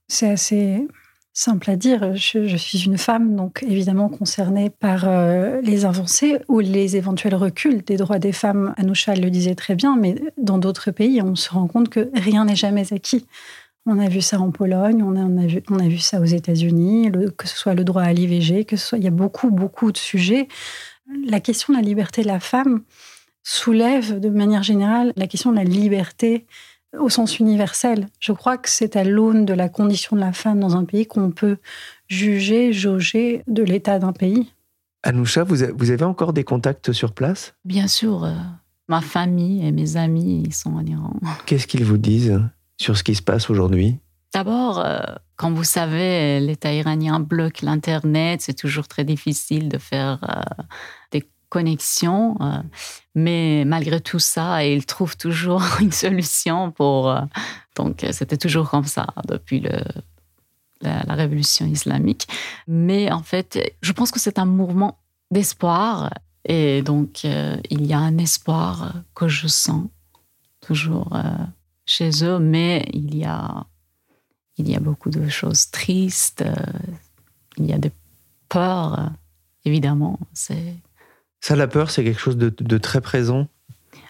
C'est 0.08 0.30
assez 0.30 0.86
simple 1.32 1.70
à 1.70 1.76
dire. 1.76 2.16
Je, 2.16 2.56
suis 2.56 2.84
une 2.84 2.98
femme, 2.98 3.36
donc 3.36 3.62
évidemment 3.62 4.08
concernée 4.08 4.70
par 4.70 5.04
euh, 5.06 5.60
les 5.62 5.84
avancées 5.84 6.38
ou 6.48 6.60
les 6.60 6.96
éventuels 6.96 7.34
reculs 7.34 7.82
des 7.84 7.96
droits 7.96 8.18
des 8.18 8.32
femmes. 8.32 8.74
Anoucha 8.76 9.14
le 9.14 9.30
disait 9.30 9.54
très 9.54 9.74
bien, 9.74 9.96
mais 9.96 10.16
dans 10.38 10.58
d'autres 10.58 10.90
pays, 10.90 11.20
on 11.22 11.36
se 11.36 11.50
rend 11.50 11.66
compte 11.66 11.88
que 11.88 12.10
rien 12.14 12.46
n'est 12.46 12.56
jamais 12.56 12.92
acquis. 12.92 13.26
On 13.86 13.98
a 13.98 14.08
vu 14.08 14.20
ça 14.20 14.38
en 14.38 14.50
Pologne, 14.50 15.02
on 15.02 15.16
a, 15.16 15.46
vu, 15.46 15.62
on 15.70 15.78
a 15.78 15.88
vu 15.88 15.98
ça 15.98 16.20
aux 16.20 16.24
États-Unis, 16.24 17.10
que 17.36 17.48
ce 17.48 17.56
soit 17.56 17.74
le 17.74 17.84
droit 17.84 18.02
à 18.02 18.12
l'IVG, 18.12 18.64
que 18.64 18.76
ce 18.76 18.86
soit, 18.86 18.98
il 18.98 19.04
y 19.04 19.08
a 19.08 19.12
beaucoup, 19.12 19.50
beaucoup 19.50 19.90
de 19.90 19.96
sujets. 19.96 20.48
La 21.26 21.40
question 21.40 21.72
de 21.72 21.78
la 21.78 21.84
liberté 21.84 22.22
de 22.22 22.26
la 22.26 22.40
femme 22.40 22.82
soulève 23.42 24.20
de 24.20 24.28
manière 24.28 24.62
générale 24.62 25.12
la 25.16 25.26
question 25.26 25.50
de 25.50 25.56
la 25.56 25.64
liberté 25.64 26.46
au 26.98 27.08
sens 27.08 27.38
universel. 27.38 28.08
Je 28.18 28.32
crois 28.32 28.58
que 28.58 28.68
c'est 28.68 28.96
à 28.96 29.04
l'aune 29.04 29.44
de 29.44 29.54
la 29.54 29.68
condition 29.68 30.16
de 30.16 30.20
la 30.20 30.32
femme 30.32 30.60
dans 30.60 30.76
un 30.76 30.84
pays 30.84 31.06
qu'on 31.06 31.30
peut 31.30 31.56
juger, 32.08 32.72
jauger 32.72 33.42
de 33.46 33.62
l'état 33.62 33.98
d'un 33.98 34.12
pays. 34.12 34.52
Anoucha, 35.02 35.44
vous 35.44 35.62
avez 35.62 36.04
encore 36.04 36.32
des 36.32 36.44
contacts 36.44 36.92
sur 36.92 37.12
place? 37.12 37.54
Bien 37.64 37.88
sûr. 37.88 38.24
Euh, 38.24 38.34
ma 38.88 39.00
famille 39.00 39.66
et 39.66 39.72
mes 39.72 39.96
amis 39.96 40.42
ils 40.44 40.52
sont 40.52 40.74
en 40.74 40.84
Iran. 40.84 41.14
Qu'est-ce 41.46 41.66
qu'ils 41.66 41.84
vous 41.84 41.96
disent? 41.96 42.38
Sur 42.80 42.96
ce 42.96 43.04
qui 43.04 43.14
se 43.14 43.22
passe 43.22 43.50
aujourd'hui 43.50 43.98
D'abord, 44.32 44.78
euh, 44.78 45.00
quand 45.36 45.52
vous 45.52 45.64
savez, 45.64 46.40
l'État 46.40 46.72
iranien 46.72 47.18
bloque 47.18 47.62
l'Internet, 47.62 48.40
c'est 48.42 48.54
toujours 48.54 48.86
très 48.86 49.04
difficile 49.04 49.68
de 49.68 49.78
faire 49.78 50.18
euh, 50.22 50.64
des 51.10 51.28
connexion. 51.48 52.36
Euh, 52.40 52.62
mais 53.14 53.64
malgré 53.66 54.00
tout 54.00 54.20
ça, 54.20 54.64
il 54.64 54.86
trouve 54.86 55.16
toujours 55.16 55.62
une 55.80 55.92
solution 55.92 56.70
pour. 56.70 57.10
Euh, 57.10 57.20
donc, 57.76 58.06
c'était 58.12 58.36
toujours 58.36 58.70
comme 58.70 58.84
ça 58.84 59.06
depuis 59.26 59.60
la, 60.80 61.14
révolution 61.14 61.66
islamique. 61.66 62.28
Mais 62.66 63.10
en 63.10 63.22
fait, 63.22 63.76
je 63.82 63.92
pense 63.92 64.10
que 64.10 64.20
c'est 64.20 64.38
un 64.38 64.46
mouvement 64.46 64.98
d'espoir. 65.30 66.10
Et 66.44 66.82
donc, 66.82 67.24
il 67.24 67.86
y 67.86 67.92
a 67.92 67.98
un 67.98 68.16
espoir 68.18 68.94
que 69.14 69.28
je 69.28 69.46
sens 69.46 69.84
toujours 70.60 71.12
chez 71.90 72.10
eux, 72.22 72.38
mais 72.38 72.88
il 72.92 73.16
y 73.16 73.24
a, 73.24 73.66
il 74.56 74.70
y 74.70 74.76
a 74.76 74.80
beaucoup 74.80 75.10
de 75.10 75.28
choses 75.28 75.70
tristes. 75.70 76.44
il 77.56 77.66
y 77.66 77.72
a 77.72 77.78
des 77.78 77.90
peurs, 78.48 79.10
évidemment. 79.64 80.18
C'est 80.32 80.76
ça, 81.40 81.56
la 81.56 81.66
peur, 81.66 81.90
c'est 81.90 82.04
quelque 82.04 82.20
chose 82.20 82.36
de, 82.36 82.78
très 82.78 83.00
présent 83.00 83.48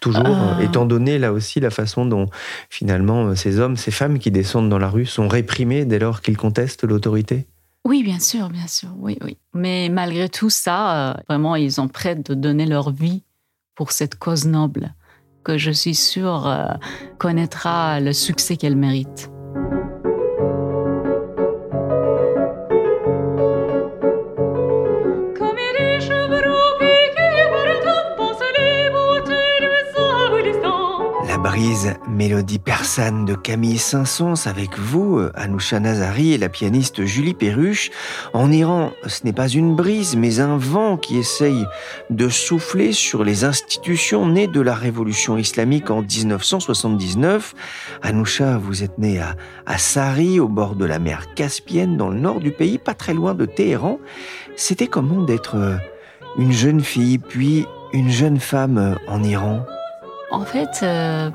toujours, 0.01 0.27
euh. 0.27 0.59
étant 0.61 0.85
donné 0.87 1.19
là 1.19 1.33
aussi 1.33 1.61
la 1.61 1.71
façon 1.71 2.07
dont 2.07 2.29
finalement 2.71 3.29
euh, 3.29 3.35
ces 3.35 3.59
hommes, 3.59 3.77
ces 3.77 3.91
femmes 3.91 4.19
qui 4.19 4.31
descendent 4.31 4.69
dans 4.69 4.79
la 4.79 4.89
rue 4.89 5.07
sont 5.07 5.29
réprimés 5.29 5.85
dès 5.85 5.99
lors 5.99 6.23
qu'ils 6.23 6.39
contestent 6.39 6.85
l'autorité 6.85 7.47
Oui, 7.85 8.03
bien 8.03 8.19
sûr, 8.19 8.49
bien 8.49 8.67
sûr, 8.67 8.89
oui, 8.97 9.19
oui. 9.23 9.37
Mais 9.55 9.89
malgré 9.91 10.29
tout 10.29 10.51
ça, 10.51 11.11
euh, 11.11 11.15
vraiment, 11.29 11.55
ils 11.55 11.73
sont 11.73 11.89
prêts 11.89 12.17
de 12.17 12.35
donner 12.35 12.67
leur 12.67 12.91
vie 12.91 13.23
pour 13.75 13.93
cette 13.93 14.17
cause 14.17 14.47
noble 14.47 14.95
que 15.45 15.59
je 15.59 15.71
suis 15.71 15.95
sûre 15.95 16.53
connaîtra 17.19 18.01
le 18.01 18.13
succès 18.13 18.57
qu'elle 18.57 18.77
mérite. 18.77 19.31
Mélodie 32.09 32.59
persane 32.59 33.25
de 33.25 33.35
Camille 33.35 33.79
Saint-Saëns 33.79 34.47
avec 34.47 34.79
vous, 34.79 35.21
Anousha 35.35 35.79
Nazari 35.81 36.33
et 36.33 36.39
la 36.39 36.49
pianiste 36.49 37.05
Julie 37.05 37.35
Perruche. 37.35 37.91
En 38.33 38.51
Iran, 38.51 38.93
ce 39.07 39.25
n'est 39.25 39.33
pas 39.33 39.49
une 39.49 39.77
brise, 39.77 40.17
mais 40.17 40.41
un 40.41 40.57
vent 40.57 40.97
qui 40.97 41.19
essaye 41.19 41.67
de 42.09 42.29
souffler 42.29 42.93
sur 42.93 43.25
les 43.25 43.45
institutions 43.45 44.27
nées 44.27 44.47
de 44.47 44.61
la 44.61 44.75
révolution 44.75 45.37
islamique 45.37 45.91
en 45.91 46.03
1979. 46.03 47.55
Anousha, 48.03 48.57
vous 48.59 48.83
êtes 48.83 48.99
née 48.99 49.19
à, 49.19 49.37
à 49.67 49.79
Sari, 49.79 50.41
au 50.41 50.49
bord 50.49 50.75
de 50.75 50.85
la 50.85 50.99
mer 50.99 51.35
Caspienne, 51.35 51.97
dans 51.97 52.09
le 52.09 52.19
nord 52.19 52.41
du 52.41 52.53
pays, 52.53 52.79
pas 52.79 52.95
très 52.95 53.15
loin 53.15 53.35
de 53.35 53.45
Téhéran. 53.45 53.99
C'était 54.57 54.87
comment 54.87 55.23
d'être 55.23 55.57
euh, 55.57 55.77
une 56.39 56.53
jeune 56.53 56.81
fille, 56.81 57.19
puis 57.19 57.67
une 57.93 58.11
jeune 58.11 58.39
femme 58.39 58.79
euh, 58.79 58.95
en 59.09 59.23
Iran? 59.23 59.65
En 60.31 60.45
fait, 60.45 60.81
euh, 60.83 61.31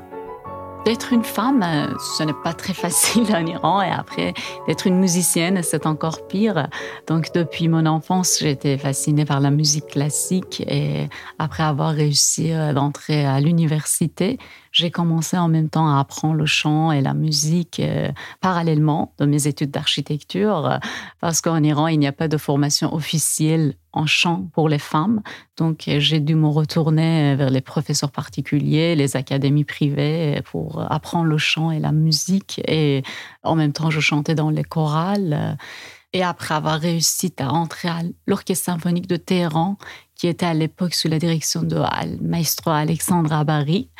D'être 0.86 1.12
une 1.12 1.24
femme, 1.24 1.64
euh, 1.64 1.92
ce 2.16 2.22
n'est 2.22 2.32
pas 2.44 2.54
très 2.54 2.72
facile 2.72 3.34
en 3.34 3.44
Iran. 3.44 3.82
Et 3.82 3.90
après, 3.90 4.34
d'être 4.68 4.86
une 4.86 5.00
musicienne, 5.00 5.60
c'est 5.64 5.84
encore 5.84 6.28
pire. 6.28 6.68
Donc, 7.08 7.32
depuis 7.34 7.66
mon 7.66 7.86
enfance, 7.86 8.38
j'étais 8.38 8.78
fascinée 8.78 9.24
par 9.24 9.40
la 9.40 9.50
musique 9.50 9.88
classique. 9.88 10.62
Et 10.68 11.08
après 11.40 11.64
avoir 11.64 11.92
réussi 11.92 12.52
euh, 12.52 12.72
d'entrer 12.72 13.26
à 13.26 13.40
l'université, 13.40 14.38
j'ai 14.76 14.90
commencé 14.90 15.38
en 15.38 15.48
même 15.48 15.70
temps 15.70 15.88
à 15.88 16.00
apprendre 16.00 16.34
le 16.34 16.44
chant 16.44 16.92
et 16.92 17.00
la 17.00 17.14
musique 17.14 17.80
euh, 17.80 18.10
parallèlement 18.42 19.14
de 19.18 19.24
mes 19.24 19.46
études 19.46 19.70
d'architecture, 19.70 20.78
parce 21.18 21.40
qu'en 21.40 21.62
Iran, 21.62 21.86
il 21.86 21.98
n'y 21.98 22.06
a 22.06 22.12
pas 22.12 22.28
de 22.28 22.36
formation 22.36 22.92
officielle 22.92 23.74
en 23.94 24.04
chant 24.04 24.50
pour 24.52 24.68
les 24.68 24.78
femmes. 24.78 25.22
Donc, 25.56 25.84
j'ai 25.86 26.20
dû 26.20 26.34
me 26.34 26.48
retourner 26.48 27.36
vers 27.36 27.48
les 27.48 27.62
professeurs 27.62 28.10
particuliers, 28.10 28.94
les 28.96 29.16
académies 29.16 29.64
privées 29.64 30.42
pour 30.44 30.84
apprendre 30.92 31.24
le 31.24 31.38
chant 31.38 31.70
et 31.70 31.78
la 31.78 31.92
musique. 31.92 32.60
Et 32.68 33.02
en 33.44 33.56
même 33.56 33.72
temps, 33.72 33.88
je 33.88 34.00
chantais 34.00 34.34
dans 34.34 34.50
les 34.50 34.64
chorales. 34.64 35.56
Et 36.12 36.22
après 36.22 36.54
avoir 36.54 36.78
réussi 36.78 37.32
à 37.38 37.50
entrer 37.50 37.88
à 37.88 38.02
l'Orchestre 38.26 38.66
symphonique 38.66 39.06
de 39.06 39.16
Téhéran, 39.16 39.78
qui 40.16 40.26
était 40.26 40.46
à 40.46 40.54
l'époque 40.54 40.94
sous 40.94 41.08
la 41.08 41.18
direction 41.18 41.62
de 41.62 41.80
maestro 42.22 42.70
Alexandre 42.70 43.32
Abari. 43.32 43.90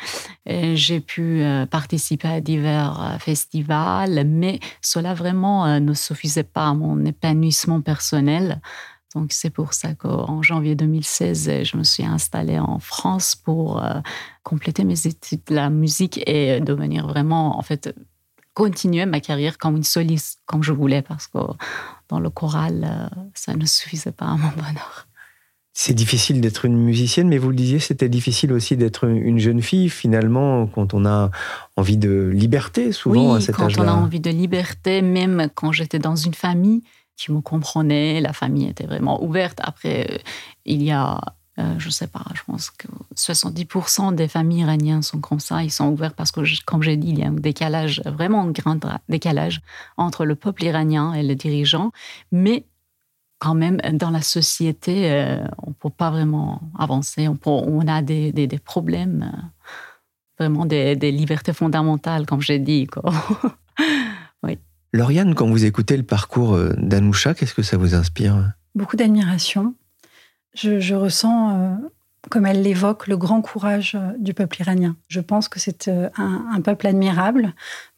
J'ai 0.47 0.99
pu 0.99 1.41
euh, 1.41 1.65
participer 1.65 2.27
à 2.27 2.41
divers 2.41 3.01
euh, 3.01 3.19
festivals, 3.19 4.25
mais 4.25 4.59
cela 4.81 5.13
vraiment 5.13 5.65
euh, 5.65 5.79
ne 5.79 5.93
suffisait 5.93 6.43
pas 6.43 6.69
à 6.69 6.73
mon 6.73 7.05
épanouissement 7.05 7.81
personnel. 7.81 8.61
Donc 9.13 9.31
c'est 9.31 9.49
pour 9.49 9.73
ça 9.73 9.93
qu'en 9.93 10.41
janvier 10.41 10.75
2016, 10.75 11.63
je 11.63 11.77
me 11.77 11.83
suis 11.83 12.05
installée 12.05 12.59
en 12.59 12.79
France 12.79 13.35
pour 13.35 13.81
compléter 14.43 14.83
mes 14.83 15.07
études 15.07 15.41
de 15.47 15.55
la 15.55 15.69
musique 15.69 16.21
et 16.27 16.59
devenir 16.59 17.07
vraiment, 17.07 17.57
en 17.57 17.61
fait, 17.61 17.95
continuer 18.53 19.05
ma 19.05 19.21
carrière 19.21 19.57
comme 19.57 19.77
une 19.77 19.83
soliste, 19.83 20.41
comme 20.45 20.61
je 20.61 20.73
voulais, 20.73 21.01
parce 21.01 21.25
que 21.27 21.39
dans 22.09 22.19
le 22.19 22.29
choral, 22.29 23.09
ça 23.33 23.55
ne 23.55 23.65
suffisait 23.65 24.11
pas 24.11 24.25
à 24.25 24.35
mon 24.35 24.49
bonheur. 24.49 25.06
C'est 25.79 25.93
difficile 25.93 26.41
d'être 26.41 26.65
une 26.65 26.75
musicienne, 26.75 27.27
mais 27.27 27.37
vous 27.37 27.49
le 27.49 27.55
disiez, 27.55 27.77
c'était 27.77 28.09
difficile 28.09 28.51
aussi 28.51 28.75
d'être 28.75 29.07
une 29.07 29.37
jeune 29.37 29.61
fille, 29.61 29.91
finalement, 29.91 30.65
quand 30.65 30.95
on 30.95 31.05
a 31.05 31.29
envie 31.75 31.97
de 31.97 32.31
liberté, 32.33 32.91
souvent 32.91 33.35
à 33.35 33.41
cet 33.41 33.59
âge-là. 33.59 33.85
quand 33.85 33.87
on 33.87 33.87
a 33.87 33.95
envie 33.95 34.19
de 34.19 34.31
liberté, 34.31 35.03
même 35.03 35.49
quand 35.53 35.71
j'étais 35.71 35.99
dans 35.99 36.15
une 36.15 36.33
famille 36.33 36.81
qui 37.15 37.31
me 37.31 37.41
comprenait, 37.41 38.21
la 38.21 38.33
famille 38.33 38.67
était 38.67 38.87
vraiment 38.87 39.23
ouverte. 39.23 39.59
Après, 39.61 40.07
euh, 40.09 40.17
il 40.65 40.81
y 40.81 40.89
a, 40.89 41.21
euh, 41.59 41.75
je 41.77 41.85
ne 41.85 41.91
sais 41.91 42.07
pas, 42.07 42.25
je 42.33 42.41
pense 42.47 42.71
que 42.71 42.87
70% 43.15 44.15
des 44.15 44.27
familles 44.27 44.61
iraniennes 44.61 45.03
sont 45.03 45.19
comme 45.19 45.39
ça, 45.39 45.63
ils 45.63 45.71
sont 45.71 45.89
ouverts 45.89 46.15
parce 46.15 46.31
que, 46.31 46.41
comme 46.65 46.81
j'ai 46.81 46.97
dit, 46.97 47.09
il 47.09 47.19
y 47.19 47.23
a 47.23 47.27
un 47.27 47.33
décalage, 47.33 48.01
vraiment 48.03 48.41
un 48.41 48.49
grand 48.49 48.79
décalage 49.09 49.61
entre 49.95 50.25
le 50.25 50.33
peuple 50.33 50.63
iranien 50.63 51.13
et 51.13 51.21
les 51.21 51.35
dirigeants, 51.35 51.91
mais 52.31 52.65
quand 53.39 53.53
même, 53.53 53.77
dans 53.93 54.09
la 54.09 54.21
société, 54.21 55.11
euh, 55.11 55.45
on 55.61 55.69
ne 55.69 55.75
peut 55.75 55.89
pas 55.89 56.09
vraiment 56.09 56.61
avancer. 56.77 57.27
On, 57.27 57.37
on 57.45 57.87
a 57.87 58.01
des, 58.01 58.31
des, 58.31 58.59
problèmes, 58.59 59.31
euh, 59.33 59.41
vraiment 60.39 60.65
des, 60.65 60.95
des, 60.95 61.11
libertés 61.11 61.53
fondamentales, 61.53 62.25
comme 62.25 62.41
j'ai 62.41 62.59
dit. 62.59 62.87
Quoi. 62.87 63.11
oui. 64.43 64.57
Lauriane, 64.91 65.35
quand 65.35 65.47
vous 65.47 65.65
écoutez 65.65 65.97
le 65.97 66.03
parcours 66.03 66.55
euh, 66.55 66.73
d'Anoucha, 66.77 67.33
qu'est-ce 67.33 67.53
que 67.53 67.63
ça 67.63 67.77
vous 67.77 67.93
inspire? 67.93 68.53
Beaucoup 68.73 68.95
d'admiration. 68.95 69.75
Je, 70.55 70.79
je, 70.79 70.95
ressens, 70.95 71.77
comme 72.31 72.47
elle 72.47 72.63
l'évoque, 72.63 73.07
le 73.07 73.17
grand 73.17 73.41
courage 73.41 73.95
du 74.17 74.33
peuple 74.33 74.61
iranien. 74.61 74.95
Je 75.07 75.19
pense 75.19 75.47
que 75.49 75.59
c'est 75.59 75.87
un, 75.87 76.45
un 76.51 76.61
peuple 76.61 76.87
admirable 76.87 77.53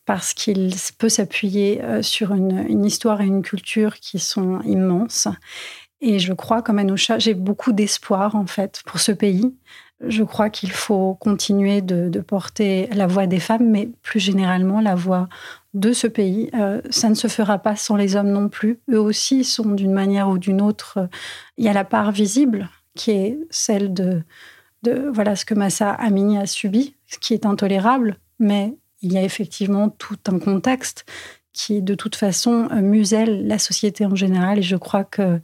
parce 0.10 0.34
qu'il 0.34 0.74
peut 0.98 1.08
s'appuyer 1.08 1.84
euh, 1.84 2.02
sur 2.02 2.34
une, 2.34 2.84
histoire 2.84 3.22
et 3.22 3.28
une 3.28 3.44
culture 3.44 4.00
qui 4.00 4.18
sont 4.18 4.60
immenses. 4.62 5.28
Et 6.02 6.18
je 6.18 6.34
crois, 6.34 6.64
comme 6.64 6.80
Anoucha, 6.80 7.20
j'ai 7.20 7.36
beaucoup 7.36 7.74
d'espoir 7.74 8.34
en 8.34 8.48
fait 8.48 8.82
pour 8.88 9.00
ce 9.00 9.12
pays. 9.12 9.56
Je 10.02 10.24
crois 10.24 10.50
qu'il 10.50 10.72
faut 10.72 11.14
continuer 11.14 11.82
de, 11.82 12.10
porter 12.22 12.88
la 12.92 13.06
voix 13.06 13.28
des 13.28 13.40
femmes, 13.40 13.70
mais 13.70 13.92
plus 14.02 14.20
généralement 14.20 14.82
la 14.82 14.96
voix 14.96 15.30
de 15.76 15.94
ce 15.94 16.08
pays. 16.08 16.50
Euh, 16.56 16.82
ça 16.90 17.10
ne 17.10 17.14
se 17.14 17.28
fera 17.28 17.60
pas 17.60 17.76
sans 17.76 17.96
les 17.96 18.16
hommes 18.16 18.32
non 18.32 18.50
plus. 18.50 18.80
Eux 18.90 19.00
aussi 19.00 19.44
sont 19.44 19.76
d'une 19.76 19.94
manière 19.94 20.28
ou 20.28 20.40
d'une 20.40 20.60
autre. 20.60 21.08
Il 21.58 21.66
y 21.66 21.70
a 21.70 21.74
la 21.74 21.86
part 21.86 22.12
visible 22.12 22.68
qui 22.96 23.12
est 23.12 23.38
celle 23.52 23.94
de, 23.94 24.24
de 24.82 25.08
voilà 25.14 25.36
ce 25.36 25.46
que 25.46 25.54
Massa 25.54 25.92
Amini 25.92 26.40
a 26.40 26.48
subi, 26.48 26.96
ce 27.06 27.20
qui 27.20 27.36
est 27.36 27.46
intolérable, 27.46 28.18
mais 28.40 28.74
il 29.02 29.14
y 29.14 29.18
a 29.18 29.24
effectivement 29.24 29.90
tout 29.90 30.18
un 30.28 30.40
contexte 30.40 31.06
qui 31.54 31.82
de 31.82 31.96
toute 31.96 32.16
façon 32.16 32.68
muselle 32.82 33.48
la 33.48 33.60
société 33.60 34.06
en 34.06 34.16
général. 34.16 34.60
Et 34.60 34.62
je 34.64 34.76
crois 34.76 35.04
que 35.04 35.40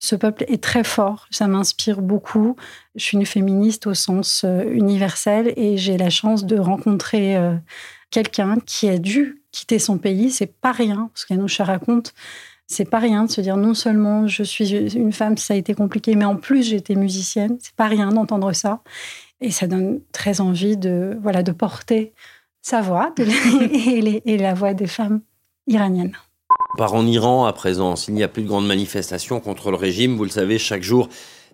ce 0.00 0.14
peuple 0.14 0.44
est 0.46 0.62
très 0.62 0.84
fort, 0.84 1.26
ça 1.30 1.48
m'inspire 1.48 2.00
beaucoup. 2.02 2.54
Je 2.94 3.02
suis 3.02 3.16
une 3.16 3.26
féministe 3.26 3.86
au 3.88 3.94
sens 3.94 4.42
euh, 4.44 4.62
universel 4.70 5.52
et 5.56 5.76
j'ai 5.76 5.96
la 5.96 6.08
chance 6.08 6.46
de 6.46 6.56
rencontrer 6.56 7.36
euh, 7.36 7.54
quelqu'un 8.10 8.58
qui 8.64 8.88
a 8.88 8.98
dû 8.98 9.42
quitter 9.50 9.80
son 9.80 9.98
pays. 9.98 10.30
C'est 10.30 10.54
pas 10.60 10.70
rien, 10.70 11.10
ce 11.14 11.26
qu'Anoucha 11.26 11.64
raconte. 11.64 12.14
C'est 12.68 12.88
pas 12.88 13.00
rien 13.00 13.24
de 13.24 13.30
se 13.30 13.40
dire 13.40 13.56
non 13.56 13.74
seulement 13.74 14.28
je 14.28 14.42
suis 14.44 14.70
une 14.72 15.12
femme, 15.12 15.36
ça 15.36 15.54
a 15.54 15.56
été 15.56 15.74
compliqué, 15.74 16.14
mais 16.14 16.26
en 16.26 16.36
plus 16.36 16.62
j'étais 16.62 16.94
musicienne. 16.94 17.56
C'est 17.60 17.74
pas 17.74 17.88
rien 17.88 18.10
d'entendre 18.10 18.52
ça. 18.52 18.82
Et 19.40 19.50
ça 19.50 19.66
donne 19.66 20.00
très 20.12 20.40
envie 20.40 20.76
de, 20.76 21.18
voilà, 21.22 21.42
de 21.42 21.52
porter 21.52 22.12
sa 22.62 22.80
voix 22.80 23.14
et 23.74 24.38
la 24.38 24.54
voix 24.54 24.74
des 24.74 24.86
femmes 24.86 25.20
iraniennes 25.66 26.16
part 26.78 26.94
en 26.94 27.06
Iran 27.06 27.44
à 27.44 27.52
présent. 27.52 27.96
S'il 27.96 28.14
n'y 28.14 28.22
a 28.22 28.28
plus 28.28 28.42
de 28.42 28.48
grandes 28.48 28.66
manifestations 28.66 29.40
contre 29.40 29.70
le 29.70 29.76
régime, 29.76 30.16
vous 30.16 30.24
le 30.24 30.30
savez, 30.30 30.58
chaque 30.58 30.82
jour, 30.82 31.08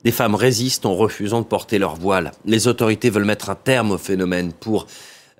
des 0.04 0.12
femmes 0.12 0.34
résistent 0.34 0.87
en 0.87 0.94
refusant 0.94 1.40
de 1.40 1.46
porter 1.46 1.78
leur 1.78 1.96
voile. 1.96 2.32
Les 2.44 2.68
autorités 2.68 3.11
veulent 3.11 3.25
mettre 3.25 3.50
un 3.50 3.54
terme 3.54 3.92
au 3.92 3.99
phénomène 3.99 4.52
pour 4.52 4.87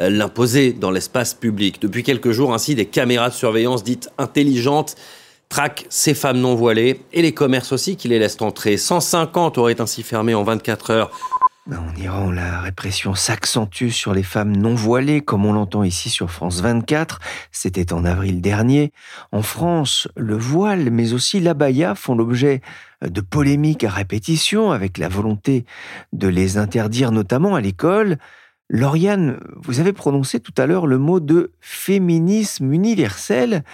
euh, 0.00 0.09
l'imposer 0.09 0.73
dans 0.73 0.90
l'espace 0.90 1.35
public. 1.35 1.83
Depuis 1.83 2.02
quelques 2.02 2.30
jours, 2.30 2.54
ainsi, 2.54 2.75
des 2.75 2.87
caméras 2.87 3.28
de 3.28 3.35
surveillance 3.35 3.85
dites 3.85 4.09
intelligentes 4.16 4.97
traquent 5.50 5.85
ces 5.90 6.14
femmes 6.14 6.40
non 6.40 6.54
voilées 6.54 7.02
et 7.12 7.21
les 7.21 7.33
commerces 7.33 7.73
aussi 7.73 7.97
qui 7.97 8.09
les 8.09 8.18
laissent 8.18 8.40
entrer. 8.40 8.78
150 8.78 9.59
auraient 9.59 9.80
ainsi 9.80 10.02
fermé 10.02 10.35
en 10.35 10.42
24 10.42 10.90
heures 10.90 11.11
en 11.73 11.97
Iran, 11.97 12.30
la 12.30 12.61
répression 12.61 13.14
s'accentue 13.14 13.88
sur 13.88 14.12
les 14.12 14.23
femmes 14.23 14.54
non 14.54 14.75
voilées, 14.75 15.23
comme 15.23 15.47
on 15.47 15.52
l'entend 15.52 15.83
ici 15.83 16.11
sur 16.11 16.30
France 16.30 16.61
24. 16.61 17.21
C'était 17.52 17.92
en 17.92 18.04
avril 18.04 18.42
dernier. 18.42 18.92
En 19.33 19.42
France, 19.42 20.09
le 20.16 20.37
voile, 20.37 20.90
mais 20.90 21.14
aussi 21.14 21.40
l'abaya 21.40 21.94
font 21.94 22.14
l'objet 22.14 22.61
de 23.02 23.21
polémiques 23.21 23.85
à 23.85 23.90
répétition, 23.90 24.73
avec 24.73 24.99
la 24.99 25.09
volonté 25.09 25.64
de 26.12 26.28
les 26.28 26.59
interdire, 26.59 27.12
notamment 27.12 27.54
à 27.54 27.62
l'école. 27.62 28.18
Lauriane, 28.68 29.38
vous 29.56 29.80
avez 29.80 29.92
prononcé 29.92 30.40
tout 30.40 30.54
à 30.59 30.66
l'heure 30.66 30.87
le 30.87 30.99
mot 30.99 31.21
de 31.21 31.52
féminisme 31.61 32.73
universel. 32.73 33.64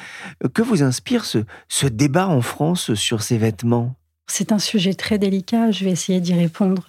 Que 0.54 0.62
vous 0.62 0.82
inspire 0.82 1.24
ce, 1.24 1.38
ce 1.68 1.86
débat 1.86 2.28
en 2.28 2.40
France 2.40 2.94
sur 2.94 3.22
ces 3.22 3.38
vêtements? 3.38 3.96
C'est 4.28 4.52
un 4.52 4.60
sujet 4.60 4.94
très 4.94 5.18
délicat. 5.18 5.72
Je 5.72 5.84
vais 5.84 5.90
essayer 5.90 6.20
d'y 6.20 6.34
répondre 6.34 6.86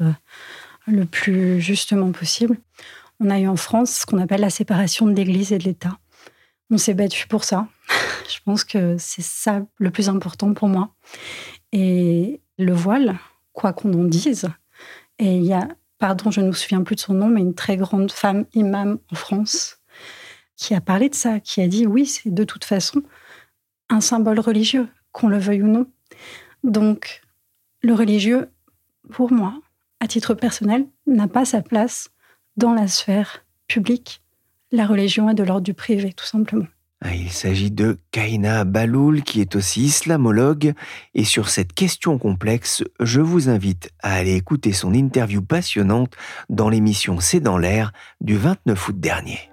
le 0.87 1.05
plus 1.05 1.61
justement 1.61 2.11
possible. 2.11 2.57
On 3.19 3.29
a 3.29 3.39
eu 3.39 3.47
en 3.47 3.55
France 3.55 3.91
ce 3.91 4.05
qu'on 4.05 4.19
appelle 4.19 4.41
la 4.41 4.49
séparation 4.49 5.05
de 5.05 5.13
l'Église 5.13 5.53
et 5.53 5.57
de 5.57 5.63
l'État. 5.63 5.97
On 6.69 6.77
s'est 6.77 6.93
battu 6.93 7.27
pour 7.27 7.43
ça. 7.43 7.67
Je 8.29 8.39
pense 8.45 8.63
que 8.63 8.95
c'est 8.97 9.21
ça 9.21 9.61
le 9.77 9.91
plus 9.91 10.09
important 10.09 10.53
pour 10.53 10.67
moi. 10.67 10.93
Et 11.71 12.41
le 12.57 12.73
voile, 12.73 13.19
quoi 13.53 13.73
qu'on 13.73 13.93
en 13.93 14.05
dise, 14.05 14.49
et 15.19 15.35
il 15.35 15.43
y 15.43 15.53
a, 15.53 15.67
pardon, 15.99 16.31
je 16.31 16.41
ne 16.41 16.47
me 16.47 16.51
souviens 16.51 16.81
plus 16.81 16.95
de 16.95 17.01
son 17.01 17.13
nom, 17.13 17.27
mais 17.27 17.41
une 17.41 17.53
très 17.53 17.77
grande 17.77 18.11
femme 18.11 18.45
imam 18.53 18.97
en 19.11 19.15
France 19.15 19.77
qui 20.55 20.73
a 20.73 20.81
parlé 20.81 21.09
de 21.09 21.15
ça, 21.15 21.39
qui 21.39 21.61
a 21.61 21.67
dit 21.67 21.85
oui, 21.85 22.05
c'est 22.05 22.33
de 22.33 22.43
toute 22.43 22.65
façon 22.65 23.03
un 23.89 24.01
symbole 24.01 24.39
religieux, 24.39 24.87
qu'on 25.11 25.27
le 25.27 25.37
veuille 25.37 25.61
ou 25.61 25.67
non. 25.67 25.85
Donc, 26.63 27.21
le 27.81 27.93
religieux, 27.93 28.49
pour 29.11 29.31
moi, 29.31 29.53
à 30.01 30.07
titre 30.07 30.33
personnel, 30.33 30.85
n'a 31.07 31.29
pas 31.29 31.45
sa 31.45 31.61
place 31.61 32.09
dans 32.57 32.73
la 32.73 32.87
sphère 32.87 33.45
publique. 33.67 34.21
La 34.71 34.85
religion 34.85 35.29
est 35.29 35.35
de 35.35 35.43
l'ordre 35.43 35.61
du 35.61 35.73
privé, 35.73 36.11
tout 36.11 36.25
simplement. 36.25 36.65
Ah, 37.03 37.15
il 37.15 37.31
s'agit 37.31 37.71
de 37.71 37.97
Kaina 38.11 38.63
Baloul, 38.63 39.23
qui 39.23 39.41
est 39.41 39.55
aussi 39.55 39.81
islamologue. 39.85 40.73
Et 41.15 41.23
sur 41.23 41.49
cette 41.49 41.73
question 41.73 42.19
complexe, 42.19 42.83
je 42.99 43.21
vous 43.21 43.49
invite 43.49 43.89
à 44.03 44.13
aller 44.13 44.35
écouter 44.35 44.71
son 44.71 44.93
interview 44.93 45.41
passionnante 45.41 46.15
dans 46.49 46.69
l'émission 46.69 47.19
C'est 47.19 47.39
dans 47.39 47.57
l'air 47.57 47.91
du 48.21 48.37
29 48.37 48.87
août 48.89 48.99
dernier. 48.99 49.50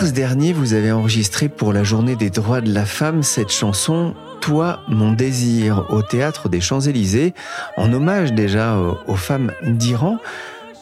Mars 0.00 0.12
dernier, 0.12 0.52
vous 0.52 0.74
avez 0.74 0.92
enregistré 0.92 1.48
pour 1.48 1.72
la 1.72 1.82
journée 1.82 2.14
des 2.14 2.30
droits 2.30 2.60
de 2.60 2.72
la 2.72 2.86
femme 2.86 3.24
cette 3.24 3.50
chanson 3.50 4.14
Toi, 4.40 4.78
mon 4.86 5.10
désir 5.10 5.86
au 5.88 6.02
théâtre 6.02 6.48
des 6.48 6.60
Champs-Élysées, 6.60 7.34
en 7.76 7.92
hommage 7.92 8.32
déjà 8.32 8.78
aux 8.78 9.16
femmes 9.16 9.50
d'Iran. 9.64 10.18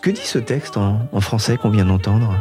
Que 0.02 0.10
dit 0.10 0.20
ce 0.22 0.38
texte 0.38 0.76
en, 0.76 1.08
français 1.20 1.56
qu'on 1.56 1.70
vient 1.70 1.86
d'entendre? 1.86 2.34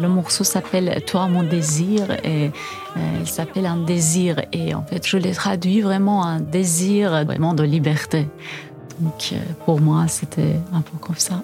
Le 0.00 0.08
morceau 0.08 0.44
s'appelle 0.44 1.02
Toi 1.06 1.28
mon 1.28 1.42
désir 1.42 2.10
et 2.24 2.50
euh, 2.96 3.00
il 3.20 3.28
s'appelle 3.28 3.66
un 3.66 3.76
désir 3.76 4.40
et 4.50 4.74
en 4.74 4.82
fait 4.82 5.06
je 5.06 5.18
l'ai 5.18 5.32
traduit 5.32 5.82
vraiment 5.82 6.24
un 6.24 6.40
désir 6.40 7.26
vraiment 7.26 7.52
de 7.52 7.64
liberté. 7.64 8.30
Donc 8.98 9.32
euh, 9.34 9.36
pour 9.66 9.82
moi 9.82 10.06
c'était 10.08 10.56
un 10.72 10.80
peu 10.80 10.96
comme 10.98 11.18
ça. 11.18 11.42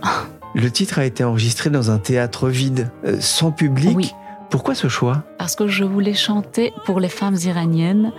Le 0.55 0.71
titre 0.71 0.99
a 0.99 1.05
été 1.05 1.23
enregistré 1.23 1.69
dans 1.69 1.90
un 1.90 1.99
théâtre 1.99 2.49
vide, 2.49 2.90
euh, 3.05 3.19
sans 3.21 3.53
public. 3.53 3.95
Oui. 3.95 4.14
Pourquoi 4.51 4.75
ce 4.75 4.89
choix 4.89 5.23
Parce 5.39 5.55
que 5.55 5.69
je 5.69 5.85
voulais 5.85 6.15
chanter 6.15 6.73
pour 6.85 6.99
les 6.99 7.09
femmes 7.09 7.37
iraniennes. 7.45 8.13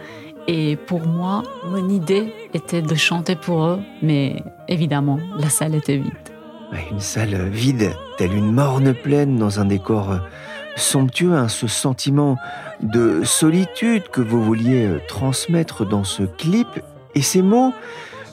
Et 0.47 0.77
pour 0.77 1.05
moi, 1.05 1.43
mon 1.69 1.89
idée 1.89 2.33
était 2.53 2.81
de 2.81 2.95
chanter 2.95 3.35
pour 3.35 3.65
eux, 3.65 3.79
mais 4.01 4.41
évidemment, 4.69 5.19
la 5.37 5.49
salle 5.49 5.75
était 5.75 5.97
vide. 5.97 6.13
Une 6.89 7.01
salle 7.01 7.49
vide, 7.49 7.91
telle 8.17 8.33
une 8.33 8.51
morne 8.51 8.93
plaine 8.93 9.35
dans 9.35 9.59
un 9.59 9.65
décor 9.65 10.19
somptueux, 10.77 11.33
hein, 11.33 11.49
ce 11.49 11.67
sentiment 11.67 12.37
de 12.81 13.23
solitude 13.25 14.07
que 14.07 14.21
vous 14.21 14.41
vouliez 14.41 14.89
transmettre 15.09 15.85
dans 15.85 16.05
ce 16.05 16.23
clip. 16.23 16.67
Et 17.13 17.21
ces 17.21 17.41
mots 17.41 17.73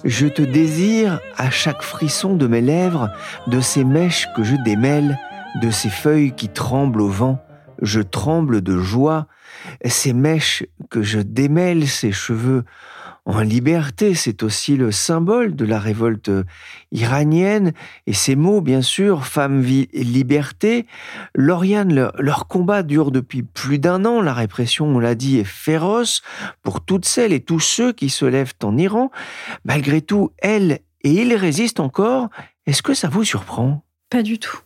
je 0.04 0.28
te 0.28 0.42
désire 0.42 1.18
à 1.36 1.50
chaque 1.50 1.82
frisson 1.82 2.36
de 2.36 2.46
mes 2.46 2.60
lèvres, 2.60 3.10
de 3.48 3.60
ces 3.60 3.82
mèches 3.82 4.28
que 4.36 4.44
je 4.44 4.54
démêle, 4.54 5.18
de 5.60 5.72
ces 5.72 5.90
feuilles 5.90 6.32
qui 6.32 6.48
tremblent 6.48 7.00
au 7.00 7.08
vent 7.08 7.44
je 7.82 8.00
tremble 8.00 8.62
de 8.62 8.78
joie, 8.78 9.26
ces 9.84 10.12
mèches 10.12 10.64
que 10.90 11.02
je 11.02 11.20
démêle, 11.20 11.88
ces 11.88 12.12
cheveux 12.12 12.64
en 13.24 13.40
liberté, 13.40 14.14
c'est 14.14 14.42
aussi 14.42 14.78
le 14.78 14.90
symbole 14.90 15.54
de 15.54 15.66
la 15.66 15.78
révolte 15.78 16.30
iranienne, 16.92 17.74
et 18.06 18.14
ces 18.14 18.36
mots, 18.36 18.62
bien 18.62 18.80
sûr, 18.80 19.26
femme, 19.26 19.60
vie 19.60 19.90
liberté. 19.92 20.86
Lauriane, 21.34 21.94
leur, 21.94 22.14
leur, 22.18 22.46
combat 22.48 22.82
dure 22.82 23.10
depuis 23.10 23.42
plus 23.42 23.78
d'un 23.78 24.06
an, 24.06 24.22
la 24.22 24.32
répression, 24.32 24.86
on 24.86 24.98
l'a 24.98 25.14
dit, 25.14 25.36
est 25.36 25.44
féroce 25.44 26.22
pour 26.62 26.80
toutes 26.82 27.04
celles 27.04 27.34
et 27.34 27.40
tous 27.40 27.60
ceux 27.60 27.92
qui 27.92 28.08
se 28.08 28.24
lèvent 28.24 28.54
en 28.62 28.78
Iran. 28.78 29.10
Malgré 29.66 30.00
tout, 30.00 30.32
elles 30.38 30.80
et 31.02 31.10
ils 31.10 31.34
résistent 31.34 31.80
encore. 31.80 32.28
Est-ce 32.66 32.82
que 32.82 32.94
ça 32.94 33.08
vous 33.08 33.24
surprend? 33.24 33.84
Pas 34.10 34.22
du 34.22 34.38
tout. 34.38 34.58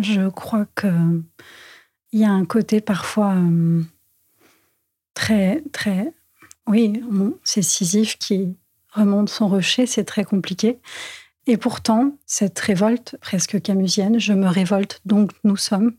Je 0.00 0.28
crois 0.28 0.66
que 0.74 1.22
il 2.12 2.20
y 2.20 2.24
a 2.24 2.30
un 2.30 2.44
côté 2.44 2.80
parfois 2.80 3.34
euh, 3.34 3.82
très, 5.14 5.62
très, 5.72 6.12
oui, 6.66 7.02
c'est 7.44 7.62
Sisyphe 7.62 8.16
qui 8.18 8.56
remonte 8.92 9.28
son 9.28 9.48
rocher, 9.48 9.86
c'est 9.86 10.04
très 10.04 10.24
compliqué. 10.24 10.78
Et 11.46 11.56
pourtant, 11.56 12.16
cette 12.26 12.58
révolte 12.58 13.16
presque 13.20 13.60
camusienne, 13.60 14.18
je 14.18 14.32
me 14.32 14.46
révolte, 14.46 15.00
donc 15.04 15.32
nous 15.44 15.56
sommes. 15.56 15.94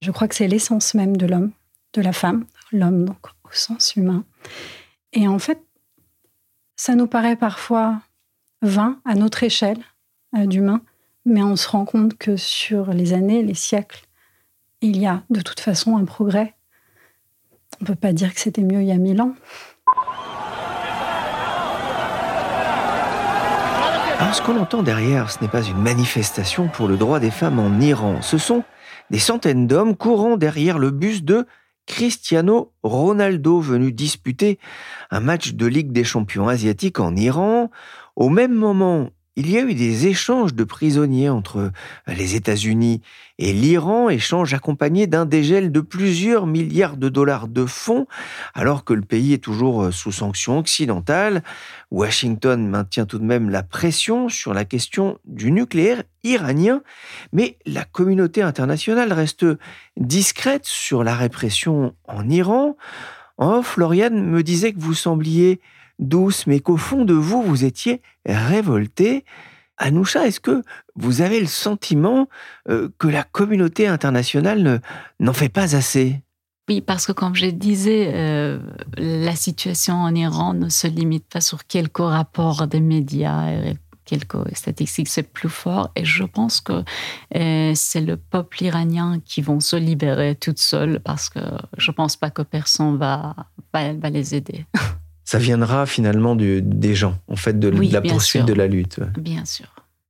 Je 0.00 0.10
crois 0.10 0.28
que 0.28 0.34
c'est 0.34 0.48
l'essence 0.48 0.94
même 0.94 1.16
de 1.16 1.26
l'homme, 1.26 1.52
de 1.94 2.02
la 2.02 2.12
femme, 2.12 2.46
l'homme 2.72 3.04
donc 3.04 3.26
au 3.44 3.52
sens 3.52 3.96
humain. 3.96 4.24
Et 5.12 5.26
en 5.28 5.38
fait, 5.38 5.60
ça 6.76 6.94
nous 6.94 7.06
paraît 7.06 7.36
parfois 7.36 8.00
vain 8.62 9.00
à 9.04 9.14
notre 9.14 9.42
échelle 9.42 9.82
euh, 10.36 10.46
d'humain, 10.46 10.82
mais 11.24 11.42
on 11.42 11.56
se 11.56 11.68
rend 11.68 11.84
compte 11.84 12.16
que 12.16 12.36
sur 12.36 12.92
les 12.94 13.12
années, 13.12 13.42
les 13.42 13.54
siècles, 13.54 14.06
il 14.82 14.98
y 14.98 15.06
a 15.06 15.22
de 15.30 15.40
toute 15.40 15.60
façon 15.60 15.96
un 15.96 16.04
progrès. 16.04 16.54
On 17.80 17.84
ne 17.84 17.86
peut 17.86 17.94
pas 17.94 18.12
dire 18.12 18.34
que 18.34 18.40
c'était 18.40 18.62
mieux 18.62 18.82
il 18.82 18.88
y 18.88 18.92
a 18.92 18.96
mille 18.96 19.20
ans. 19.20 19.34
Alors 24.18 24.34
ce 24.34 24.42
qu'on 24.42 24.58
entend 24.58 24.82
derrière, 24.82 25.30
ce 25.30 25.40
n'est 25.40 25.48
pas 25.48 25.62
une 25.62 25.80
manifestation 25.80 26.68
pour 26.68 26.88
le 26.88 26.96
droit 26.96 27.20
des 27.20 27.30
femmes 27.30 27.58
en 27.58 27.80
Iran. 27.80 28.22
Ce 28.22 28.38
sont 28.38 28.64
des 29.10 29.18
centaines 29.18 29.66
d'hommes 29.66 29.96
courant 29.96 30.36
derrière 30.36 30.78
le 30.78 30.90
bus 30.90 31.24
de 31.24 31.46
Cristiano 31.86 32.72
Ronaldo 32.82 33.60
venu 33.60 33.92
disputer 33.92 34.58
un 35.10 35.20
match 35.20 35.54
de 35.54 35.66
Ligue 35.66 35.92
des 35.92 36.04
champions 36.04 36.48
asiatiques 36.48 37.00
en 37.00 37.16
Iran. 37.16 37.70
Au 38.14 38.28
même 38.28 38.54
moment, 38.54 39.10
il 39.40 39.50
y 39.50 39.56
a 39.56 39.62
eu 39.62 39.72
des 39.72 40.06
échanges 40.06 40.54
de 40.54 40.64
prisonniers 40.64 41.30
entre 41.30 41.72
les 42.06 42.34
États-Unis 42.34 43.00
et 43.38 43.54
l'Iran, 43.54 44.10
échanges 44.10 44.52
accompagnés 44.52 45.06
d'un 45.06 45.24
dégel 45.24 45.72
de 45.72 45.80
plusieurs 45.80 46.46
milliards 46.46 46.98
de 46.98 47.08
dollars 47.08 47.48
de 47.48 47.64
fonds, 47.64 48.06
alors 48.52 48.84
que 48.84 48.92
le 48.92 49.00
pays 49.00 49.32
est 49.32 49.42
toujours 49.42 49.94
sous 49.94 50.12
sanctions 50.12 50.58
occidentales. 50.58 51.42
Washington 51.90 52.68
maintient 52.68 53.06
tout 53.06 53.18
de 53.18 53.24
même 53.24 53.48
la 53.48 53.62
pression 53.62 54.28
sur 54.28 54.52
la 54.52 54.66
question 54.66 55.16
du 55.24 55.52
nucléaire 55.52 56.02
iranien, 56.22 56.82
mais 57.32 57.56
la 57.64 57.86
communauté 57.86 58.42
internationale 58.42 59.10
reste 59.10 59.46
discrète 59.96 60.66
sur 60.66 61.02
la 61.02 61.14
répression 61.14 61.94
en 62.06 62.28
Iran. 62.28 62.76
En 63.38 63.60
off, 63.60 63.78
me 63.78 64.42
disait 64.42 64.74
que 64.74 64.80
vous 64.80 64.92
sembliez 64.92 65.62
douce, 66.00 66.46
mais 66.46 66.60
qu'au 66.60 66.76
fond 66.76 67.04
de 67.04 67.14
vous, 67.14 67.42
vous 67.42 67.64
étiez 67.64 68.02
révolté. 68.26 69.24
Anoucha, 69.76 70.26
est-ce 70.26 70.40
que 70.40 70.62
vous 70.96 71.22
avez 71.22 71.40
le 71.40 71.46
sentiment 71.46 72.28
euh, 72.68 72.88
que 72.98 73.08
la 73.08 73.22
communauté 73.22 73.86
internationale 73.86 74.82
n'en 75.20 75.32
fait 75.32 75.48
pas 75.48 75.74
assez? 75.76 76.20
Oui, 76.68 76.80
parce 76.80 77.06
que 77.06 77.12
comme 77.12 77.34
je 77.34 77.46
disais, 77.46 78.12
euh, 78.14 78.60
la 78.96 79.34
situation 79.34 79.94
en 79.94 80.14
Iran 80.14 80.54
ne 80.54 80.68
se 80.68 80.86
limite 80.86 81.26
pas 81.28 81.40
sur 81.40 81.66
quelques 81.66 81.98
rapports 81.98 82.66
des 82.66 82.80
médias 82.80 83.74
quelques 84.10 84.56
statistiques, 84.56 85.08
c'est 85.08 85.22
plus 85.22 85.48
fort. 85.48 85.92
Et 85.94 86.04
je 86.04 86.24
pense 86.24 86.60
que 86.60 86.82
euh, 87.36 87.72
c'est 87.74 88.00
le 88.00 88.16
peuple 88.16 88.64
iranien 88.64 89.20
qui 89.24 89.40
vont 89.40 89.60
se 89.60 89.76
libérer 89.76 90.34
tout 90.34 90.54
seul 90.56 91.00
parce 91.00 91.28
que 91.28 91.40
je 91.78 91.90
ne 91.90 91.94
pense 91.94 92.16
pas 92.16 92.30
que 92.30 92.42
personne 92.42 92.96
va, 92.98 93.36
va 93.72 94.10
les 94.10 94.34
aider. 94.34 94.66
ça 95.30 95.38
viendra 95.38 95.86
finalement 95.86 96.34
des 96.34 96.94
gens, 96.96 97.16
en 97.28 97.36
fait, 97.36 97.60
de, 97.60 97.68
la 97.68 98.00
poursuite 98.00 98.46
de 98.46 98.52
la 98.52 98.66
lutte. 98.66 98.98
Bien 99.16 99.44
sûr. 99.44 99.66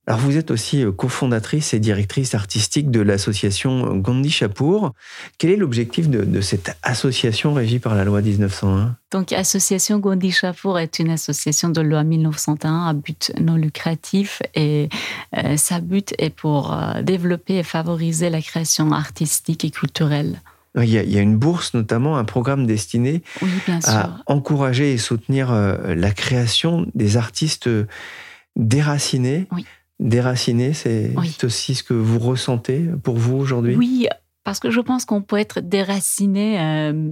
Alors 0.07 0.19
vous 0.19 0.35
êtes 0.35 0.49
aussi 0.49 0.83
euh, 0.83 0.91
cofondatrice 0.91 1.75
et 1.75 1.79
directrice 1.79 2.33
artistique 2.33 2.89
de 2.89 3.01
l'association 3.01 3.97
Gandhi 3.97 4.31
Chapour. 4.31 4.95
Quel 5.37 5.51
est 5.51 5.57
l'objectif 5.57 6.09
de, 6.09 6.41
cette 6.41 6.75
association 6.81 7.53
régie 7.53 7.77
par 7.77 7.93
la 7.93 8.03
loi 8.03 8.21
1901 8.21 8.95
Donc 9.11 9.31
association 9.31 9.99
Gandhi 9.99 10.31
Chapour 10.31 10.79
est 10.79 10.97
une 10.97 11.11
association 11.11 11.69
de 11.69 11.81
loi 11.81 12.03
1901 12.03 12.87
à 12.87 12.93
but 12.93 13.31
non 13.39 13.57
lucratif 13.57 14.41
et 14.55 14.89
euh, 15.37 15.55
sa 15.55 15.81
but 15.81 16.15
est 16.17 16.31
pour 16.31 16.73
euh, 16.73 17.03
développer 17.03 17.57
et 17.57 17.63
favoriser 17.63 18.31
la 18.31 18.41
création 18.41 18.91
artistique 18.91 19.65
et 19.65 19.69
culturelle. 19.69 20.41
Il 20.75 20.89
y, 20.89 21.17
a, 21.17 21.21
une 21.21 21.37
bourse, 21.37 21.73
notamment 21.73 22.17
un 22.17 22.23
programme 22.23 22.65
destiné 22.65 23.23
à 23.83 24.19
encourager 24.25 24.93
et 24.93 24.97
soutenir 24.97 25.51
euh, 25.51 25.95
la 25.95 26.11
création 26.11 26.87
des 26.95 27.17
artistes 27.17 27.69
déracinés. 28.55 29.47
Déracinés, 29.99 30.73
c'est 30.73 31.13
aussi 31.43 31.75
ce 31.75 31.83
que 31.83 31.93
vous 31.93 32.19
ressentez 32.19 32.89
pour 33.03 33.17
vous 33.17 33.35
aujourd'hui? 33.35 33.75
Oui, 33.75 34.07
parce 34.43 34.59
que 34.59 34.71
je 34.71 34.79
pense 34.79 35.05
qu'on 35.05 35.21
peut 35.21 35.37
être 35.37 35.59
déraciné. 35.59 36.59
Euh, 36.59 37.11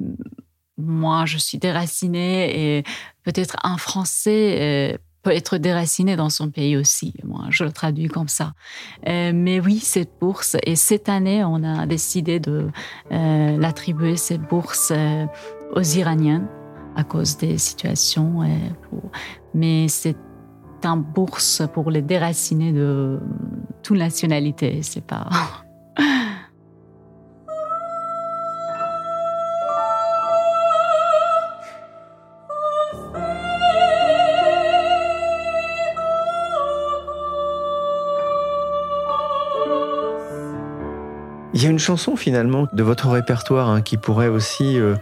moi, 0.77 1.25
je 1.25 1.37
suis 1.37 1.57
déraciné 1.57 2.77
et 2.77 2.83
peut-être 3.23 3.57
un 3.63 3.77
Français. 3.77 4.93
Euh, 4.93 4.97
être 5.33 5.57
déraciné 5.57 6.15
dans 6.15 6.29
son 6.29 6.49
pays 6.49 6.77
aussi. 6.77 7.13
Moi, 7.23 7.45
je 7.49 7.63
le 7.63 7.71
traduis 7.71 8.07
comme 8.07 8.27
ça. 8.27 8.53
Euh, 9.07 9.31
mais 9.33 9.59
oui, 9.59 9.79
cette 9.79 10.11
bourse, 10.19 10.57
et 10.63 10.75
cette 10.75 11.09
année, 11.09 11.43
on 11.43 11.63
a 11.63 11.85
décidé 11.85 12.39
de 12.39 12.69
euh, 13.11 13.57
l'attribuer, 13.57 14.17
cette 14.17 14.41
bourse, 14.41 14.91
euh, 14.95 15.25
aux 15.75 15.81
Iraniens 15.81 16.47
à 16.95 17.03
cause 17.03 17.37
des 17.37 17.57
situations. 17.57 18.39
Mais 19.53 19.87
c'est 19.87 20.17
un 20.83 20.97
bourse 20.97 21.61
pour 21.73 21.91
les 21.91 22.01
déracinés 22.01 22.73
de 22.73 23.19
toute 23.83 23.97
nationalité. 23.97 24.81
C'est 24.81 25.05
pas. 25.05 25.29
Il 41.59 41.63
y 41.63 41.67
a 41.67 41.71
une 41.71 41.77
chanson 41.77 42.15
finalement 42.15 42.69
de 42.71 42.83
votre 42.83 43.09
répertoire 43.09 43.67
hein, 43.67 43.81
qui 43.81 43.97
pourrait 43.97 44.29
aussi 44.29 44.79
euh, 44.79 44.95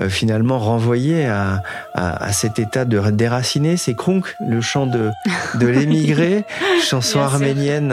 euh, 0.00 0.08
finalement 0.08 0.60
renvoyer 0.60 1.26
à, 1.26 1.60
cet 2.30 2.60
état 2.60 2.84
de 2.84 3.10
déraciné. 3.10 3.76
C'est 3.76 3.94
Krunk, 3.94 4.36
le 4.48 4.60
chant 4.60 4.86
de, 4.86 5.10
de 5.56 5.66
l'émigré, 5.66 6.44
chanson 6.80 7.18
arménienne 7.18 7.92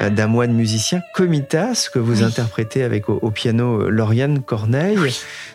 d'un 0.00 0.26
moine 0.28 0.54
musicien, 0.54 1.02
Komitas, 1.12 1.90
que 1.92 1.98
vous 1.98 2.22
interprétez 2.22 2.84
avec 2.84 3.10
au, 3.10 3.30
piano 3.30 3.82
euh, 3.82 3.90
Lauriane 3.90 4.40
Corneille. 4.40 4.96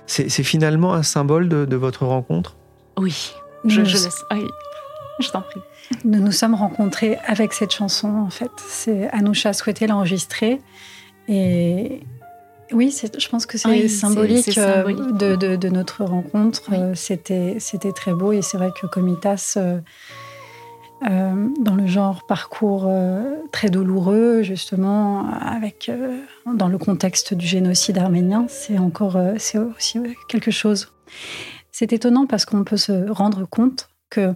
C'est 0.06 0.44
finalement 0.44 0.94
un 0.94 1.04
symbole 1.04 1.50
de, 1.50 1.76
votre 1.76 2.06
rencontre? 2.06 2.58
Oui, 2.96 3.34
je, 3.66 3.84
je 3.84 3.94
laisse. 3.94 4.24
je 5.20 5.30
t'en 5.32 5.42
prie. 5.42 5.62
Nous 6.06 6.20
nous 6.20 6.32
sommes 6.32 6.54
rencontrés 6.54 7.18
avec 7.26 7.54
cette 7.54 7.72
chanson 7.72 8.10
en 8.10 8.30
fait. 8.30 8.52
C'est 8.68 9.10
Anoucha 9.10 9.54
souhaitait 9.54 9.88
l'enregistrer. 9.88 10.62
Et 11.28 12.02
oui, 12.72 12.94
je 13.18 13.30
pense 13.30 13.46
que 13.46 13.58
c'est 13.58 13.88
symbolique, 13.88 14.58
euh, 14.58 15.38
De, 15.38 15.70
notre 15.70 16.04
rencontre. 16.04 16.64
Euh, 16.74 16.96
c'était, 16.96 17.58
c'était 17.60 17.94
très 17.94 18.14
beau 18.14 18.34
et 18.34 18.42
c'est 18.42 18.58
vrai 18.58 18.72
que 18.80 18.88
Comitas, 18.88 19.58
euh, 19.58 19.80
dans 21.62 21.76
le 21.76 21.88
genre 21.88 22.26
parcours 22.28 22.92
très 23.52 23.70
douloureux, 23.70 24.42
justement, 24.42 25.30
avec, 25.30 25.92
dans 26.46 26.68
le 26.68 26.78
contexte 26.78 27.34
du 27.34 27.46
génocide 27.46 27.98
arménien, 27.98 28.48
c'est 28.50 28.78
encore 28.78 29.18
c'est 29.38 29.58
aussi 29.58 30.00
quelque 30.28 30.52
chose. 30.52 30.92
C'est 31.72 31.94
étonnant 31.94 32.26
parce 32.26 32.46
qu'on 32.46 32.64
peut 32.64 32.78
se 32.78 33.10
rendre 33.10 33.48
compte 33.48 33.90
que 34.10 34.34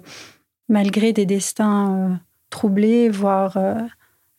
malgré 0.70 1.12
des 1.12 1.26
destins 1.26 2.20
troublés, 2.50 3.10
voire 3.10 3.58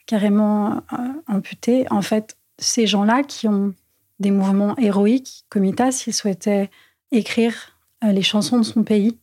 carrément 0.07 0.83
amputés, 1.27 1.87
en 1.91 2.03
fait, 2.03 2.37
ces 2.59 2.87
gens-là 2.87 3.23
qui 3.23 3.49
ont 3.49 3.75
des 4.21 4.31
mouvements 4.31 4.77
héroïques, 4.79 5.45
Comitas, 5.49 6.05
il 6.07 6.15
souhaitait 6.15 6.71
écrire 7.11 7.79
euh, 8.05 8.13
les 8.13 8.23
chansons 8.23 8.59
de 8.59 8.65
son 8.65 8.83
pays. 8.83 9.19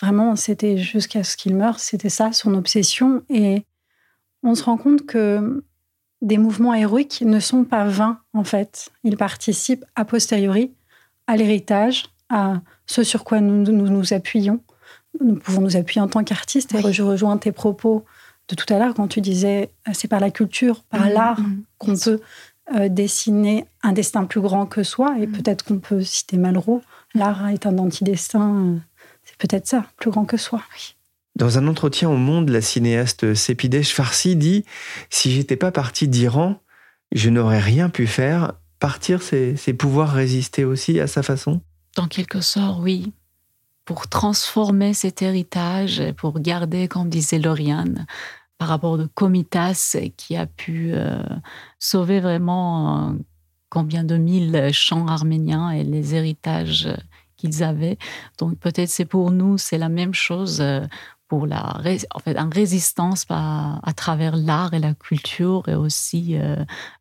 Vraiment, 0.00 0.36
c'était 0.36 0.78
jusqu'à 0.78 1.24
ce 1.24 1.36
qu'il 1.36 1.56
meure, 1.56 1.80
c'était 1.80 2.08
ça 2.08 2.32
son 2.32 2.54
obsession. 2.54 3.22
Et 3.28 3.64
on 4.42 4.54
se 4.54 4.62
rend 4.62 4.76
compte 4.76 5.06
que 5.06 5.64
des 6.22 6.38
mouvements 6.38 6.74
héroïques 6.74 7.22
ne 7.22 7.40
sont 7.40 7.64
pas 7.64 7.84
vains, 7.84 8.20
en 8.32 8.44
fait. 8.44 8.90
Ils 9.04 9.16
participent 9.16 9.84
a 9.96 10.04
posteriori 10.04 10.72
à 11.26 11.36
l'héritage, 11.36 12.06
à 12.28 12.60
ce 12.86 13.02
sur 13.02 13.24
quoi 13.24 13.40
nous, 13.40 13.70
nous, 13.70 14.12
appuyons. 14.12 14.62
Nous 15.20 15.36
pouvons 15.36 15.60
nous 15.60 15.76
appuyer 15.76 16.00
en 16.00 16.08
tant 16.08 16.24
qu'artistes. 16.24 16.74
Et 16.74 16.92
je 16.92 17.02
rejoins 17.02 17.36
tes 17.36 17.52
propos 17.52 18.04
de 18.48 18.54
tout 18.54 18.72
à 18.72 18.78
l'heure 18.78 18.94
quand 18.94 19.08
tu 19.08 19.20
disais 19.20 19.70
euh, 19.88 19.92
c'est 19.94 20.08
par 20.08 20.20
la 20.20 20.30
culture, 20.30 20.84
par 20.84 21.06
mmh, 21.06 21.08
l'art 21.10 21.40
mmh, 21.40 21.62
qu'on 21.78 21.96
peut 21.96 22.20
euh, 22.74 22.88
dessiner 22.88 23.64
un 23.82 23.92
destin 23.92 24.24
plus 24.24 24.40
grand 24.40 24.66
que 24.66 24.82
soi. 24.82 25.16
Et 25.18 25.26
mm. 25.26 25.32
peut-être 25.32 25.64
qu'on 25.64 25.78
peut 25.78 26.02
citer 26.02 26.36
Malraux. 26.36 26.82
L'art 27.14 27.48
est 27.48 27.66
un 27.66 27.78
antidestin. 27.78 28.56
Euh, 28.56 28.76
c'est 29.24 29.36
peut-être 29.36 29.66
ça, 29.66 29.86
plus 29.96 30.10
grand 30.10 30.24
que 30.24 30.36
soi. 30.36 30.62
Dans 31.36 31.58
un 31.58 31.68
entretien 31.68 32.10
au 32.10 32.16
Monde, 32.16 32.48
la 32.48 32.60
cinéaste 32.60 33.34
Sepidesh 33.34 33.94
Farsi 33.94 34.36
dit 34.36 34.64
Si 35.08 35.30
j'étais 35.30 35.56
pas 35.56 35.70
parti 35.70 36.08
d'Iran, 36.08 36.60
je 37.12 37.30
n'aurais 37.30 37.60
rien 37.60 37.88
pu 37.88 38.06
faire. 38.06 38.54
Partir, 38.80 39.22
c'est 39.22 39.72
pouvoir 39.74 40.12
résister 40.12 40.64
aussi 40.64 41.00
à 41.00 41.06
sa 41.06 41.22
façon 41.22 41.60
Dans 41.96 42.06
quelque 42.06 42.40
sorte, 42.40 42.80
oui. 42.80 43.12
Pour 43.84 44.08
transformer 44.08 44.94
cet 44.94 45.22
héritage, 45.22 46.02
pour 46.16 46.40
garder, 46.40 46.86
comme 46.86 47.08
disait 47.08 47.38
Lauriane, 47.38 48.06
par 48.58 48.68
rapport 48.68 48.98
de 48.98 49.06
Comitas 49.06 49.96
qui 50.16 50.36
a 50.36 50.46
pu 50.46 50.90
euh, 50.92 51.22
sauver 51.78 52.20
vraiment 52.20 53.10
euh, 53.10 53.12
combien 53.70 54.02
de 54.02 54.16
mille 54.16 54.70
chants 54.72 55.06
arméniens 55.06 55.70
et 55.70 55.84
les 55.84 56.14
héritages 56.16 56.88
qu'ils 57.36 57.62
avaient. 57.62 57.98
Donc 58.38 58.58
peut-être 58.58 58.88
c'est 58.88 59.04
pour 59.04 59.30
nous, 59.30 59.58
c'est 59.58 59.78
la 59.78 59.88
même 59.88 60.12
chose 60.12 60.60
euh, 60.60 60.80
pour 61.28 61.46
la 61.46 61.80
en 62.14 62.18
fait, 62.18 62.36
en 62.36 62.48
résistance 62.48 63.26
à, 63.28 63.78
à 63.88 63.92
travers 63.92 64.36
l'art 64.36 64.74
et 64.74 64.80
la 64.80 64.94
culture 64.94 65.68
et 65.68 65.74
aussi 65.74 66.38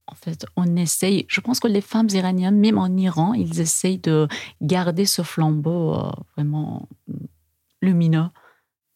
en 0.05 0.15
fait 0.15 0.45
on 0.57 0.75
essaye 0.75 1.25
je 1.29 1.39
pense 1.39 1.61
que 1.61 1.67
les 1.69 1.79
femmes 1.79 2.09
iraniennes 2.11 2.59
même 2.59 2.77
en 2.77 2.93
Iran 2.97 3.33
ils 3.33 3.61
essayent 3.61 3.99
de 3.99 4.27
garder 4.61 5.05
ce 5.05 5.21
flambeau 5.21 6.11
vraiment 6.35 6.89
lumineux 7.81 8.25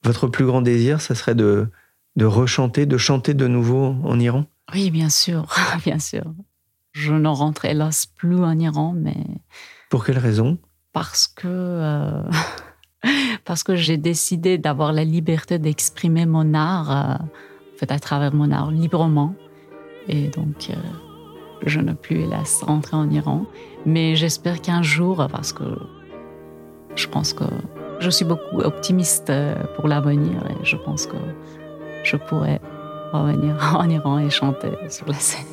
votre 0.03 0.27
plus 0.27 0.45
grand 0.45 0.61
désir 0.61 0.99
ça 0.99 1.15
serait 1.15 1.33
de 1.33 1.69
de 2.15 2.25
rechanter, 2.25 2.85
de 2.85 2.97
chanter 2.97 3.33
de 3.33 3.47
nouveau 3.47 3.95
en 4.03 4.19
Iran? 4.19 4.45
Oui, 4.73 4.91
bien 4.91 5.09
sûr, 5.09 5.45
bien 5.85 5.99
sûr. 5.99 6.23
Je 6.93 7.13
ne 7.13 7.29
rentre 7.29 7.65
hélas 7.65 8.05
plus 8.05 8.43
en 8.43 8.57
Iran, 8.59 8.93
mais... 8.95 9.17
Pour 9.89 10.05
quelle 10.05 10.17
raison? 10.17 10.57
Parce 10.93 11.27
que... 11.27 11.47
Euh, 11.47 12.23
parce 13.45 13.63
que 13.63 13.75
j'ai 13.75 13.97
décidé 13.97 14.57
d'avoir 14.57 14.93
la 14.93 15.03
liberté 15.03 15.57
d'exprimer 15.57 16.25
mon 16.25 16.53
art 16.53 16.91
euh, 16.91 17.25
fait 17.77 17.91
à 17.91 17.99
travers 17.99 18.33
mon 18.33 18.51
art 18.51 18.71
librement. 18.71 19.35
Et 20.07 20.27
donc, 20.29 20.69
euh, 20.69 20.75
je 21.65 21.79
ne 21.79 21.93
plus 21.93 22.21
hélas 22.21 22.61
rentrer 22.63 22.97
en 22.97 23.09
Iran. 23.09 23.45
Mais 23.85 24.15
j'espère 24.15 24.61
qu'un 24.61 24.81
jour, 24.81 25.27
parce 25.31 25.53
que 25.53 25.63
je 26.95 27.07
pense 27.07 27.33
que 27.33 27.45
je 27.99 28.09
suis 28.09 28.25
beaucoup 28.25 28.59
optimiste 28.59 29.29
euh, 29.29 29.55
pour 29.75 29.87
l'avenir 29.87 30.43
et 30.49 30.65
je 30.65 30.75
pense 30.75 31.05
que 31.05 31.15
je 32.03 32.17
pourrais 32.17 32.59
revenir 33.13 33.55
en 33.77 33.89
Iran 33.89 34.19
et 34.19 34.29
chanter 34.29 34.71
sur 34.89 35.07
la 35.07 35.13
scène. 35.15 35.45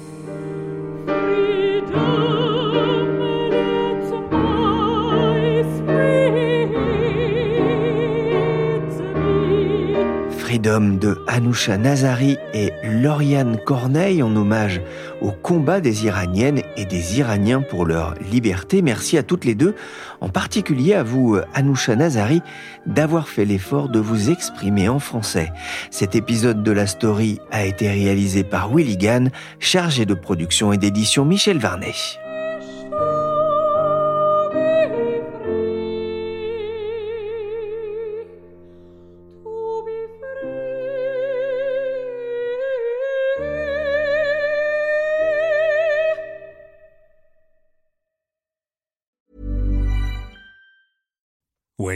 Freedom 10.49 10.97
de 10.99 11.23
Anoucha 11.27 11.77
Nazari 11.77 12.39
et 12.55 12.73
Lauriane 12.83 13.59
Corneille 13.67 14.23
en 14.23 14.35
hommage 14.35 14.81
au 15.21 15.31
combat 15.31 15.83
des 15.83 16.07
Iraniennes 16.07 16.63
et 16.79 16.87
des 16.87 17.19
Iraniens 17.19 17.61
pour 17.61 17.85
leur 17.85 18.15
liberté. 18.33 18.81
Merci 18.81 19.19
à 19.19 19.23
toutes 19.23 19.45
les 19.45 19.55
deux, 19.55 19.75
en 20.23 20.31
particulier 20.31 20.95
à 20.95 21.03
vous, 21.03 21.37
Anoucha 21.53 21.97
Nazari, 21.97 22.41
d'avoir 22.87 23.29
fait 23.29 23.45
l'effort 23.45 23.91
de 23.91 23.99
vous 23.99 24.31
exprimer 24.31 24.89
en 24.89 25.01
français. 25.01 25.53
Cet 25.91 26.15
épisode 26.15 26.63
de 26.63 26.73
la 26.73 26.87
story 26.87 27.41
a 27.51 27.67
été 27.67 27.91
réalisé 27.91 28.43
par 28.43 28.75
Willy 28.75 28.97
Gann, 28.97 29.31
chargé 29.59 30.07
de 30.07 30.15
production 30.15 30.73
et 30.73 30.79
d'édition 30.79 31.27
Michel 31.27 31.59
Varnet. 31.59 31.93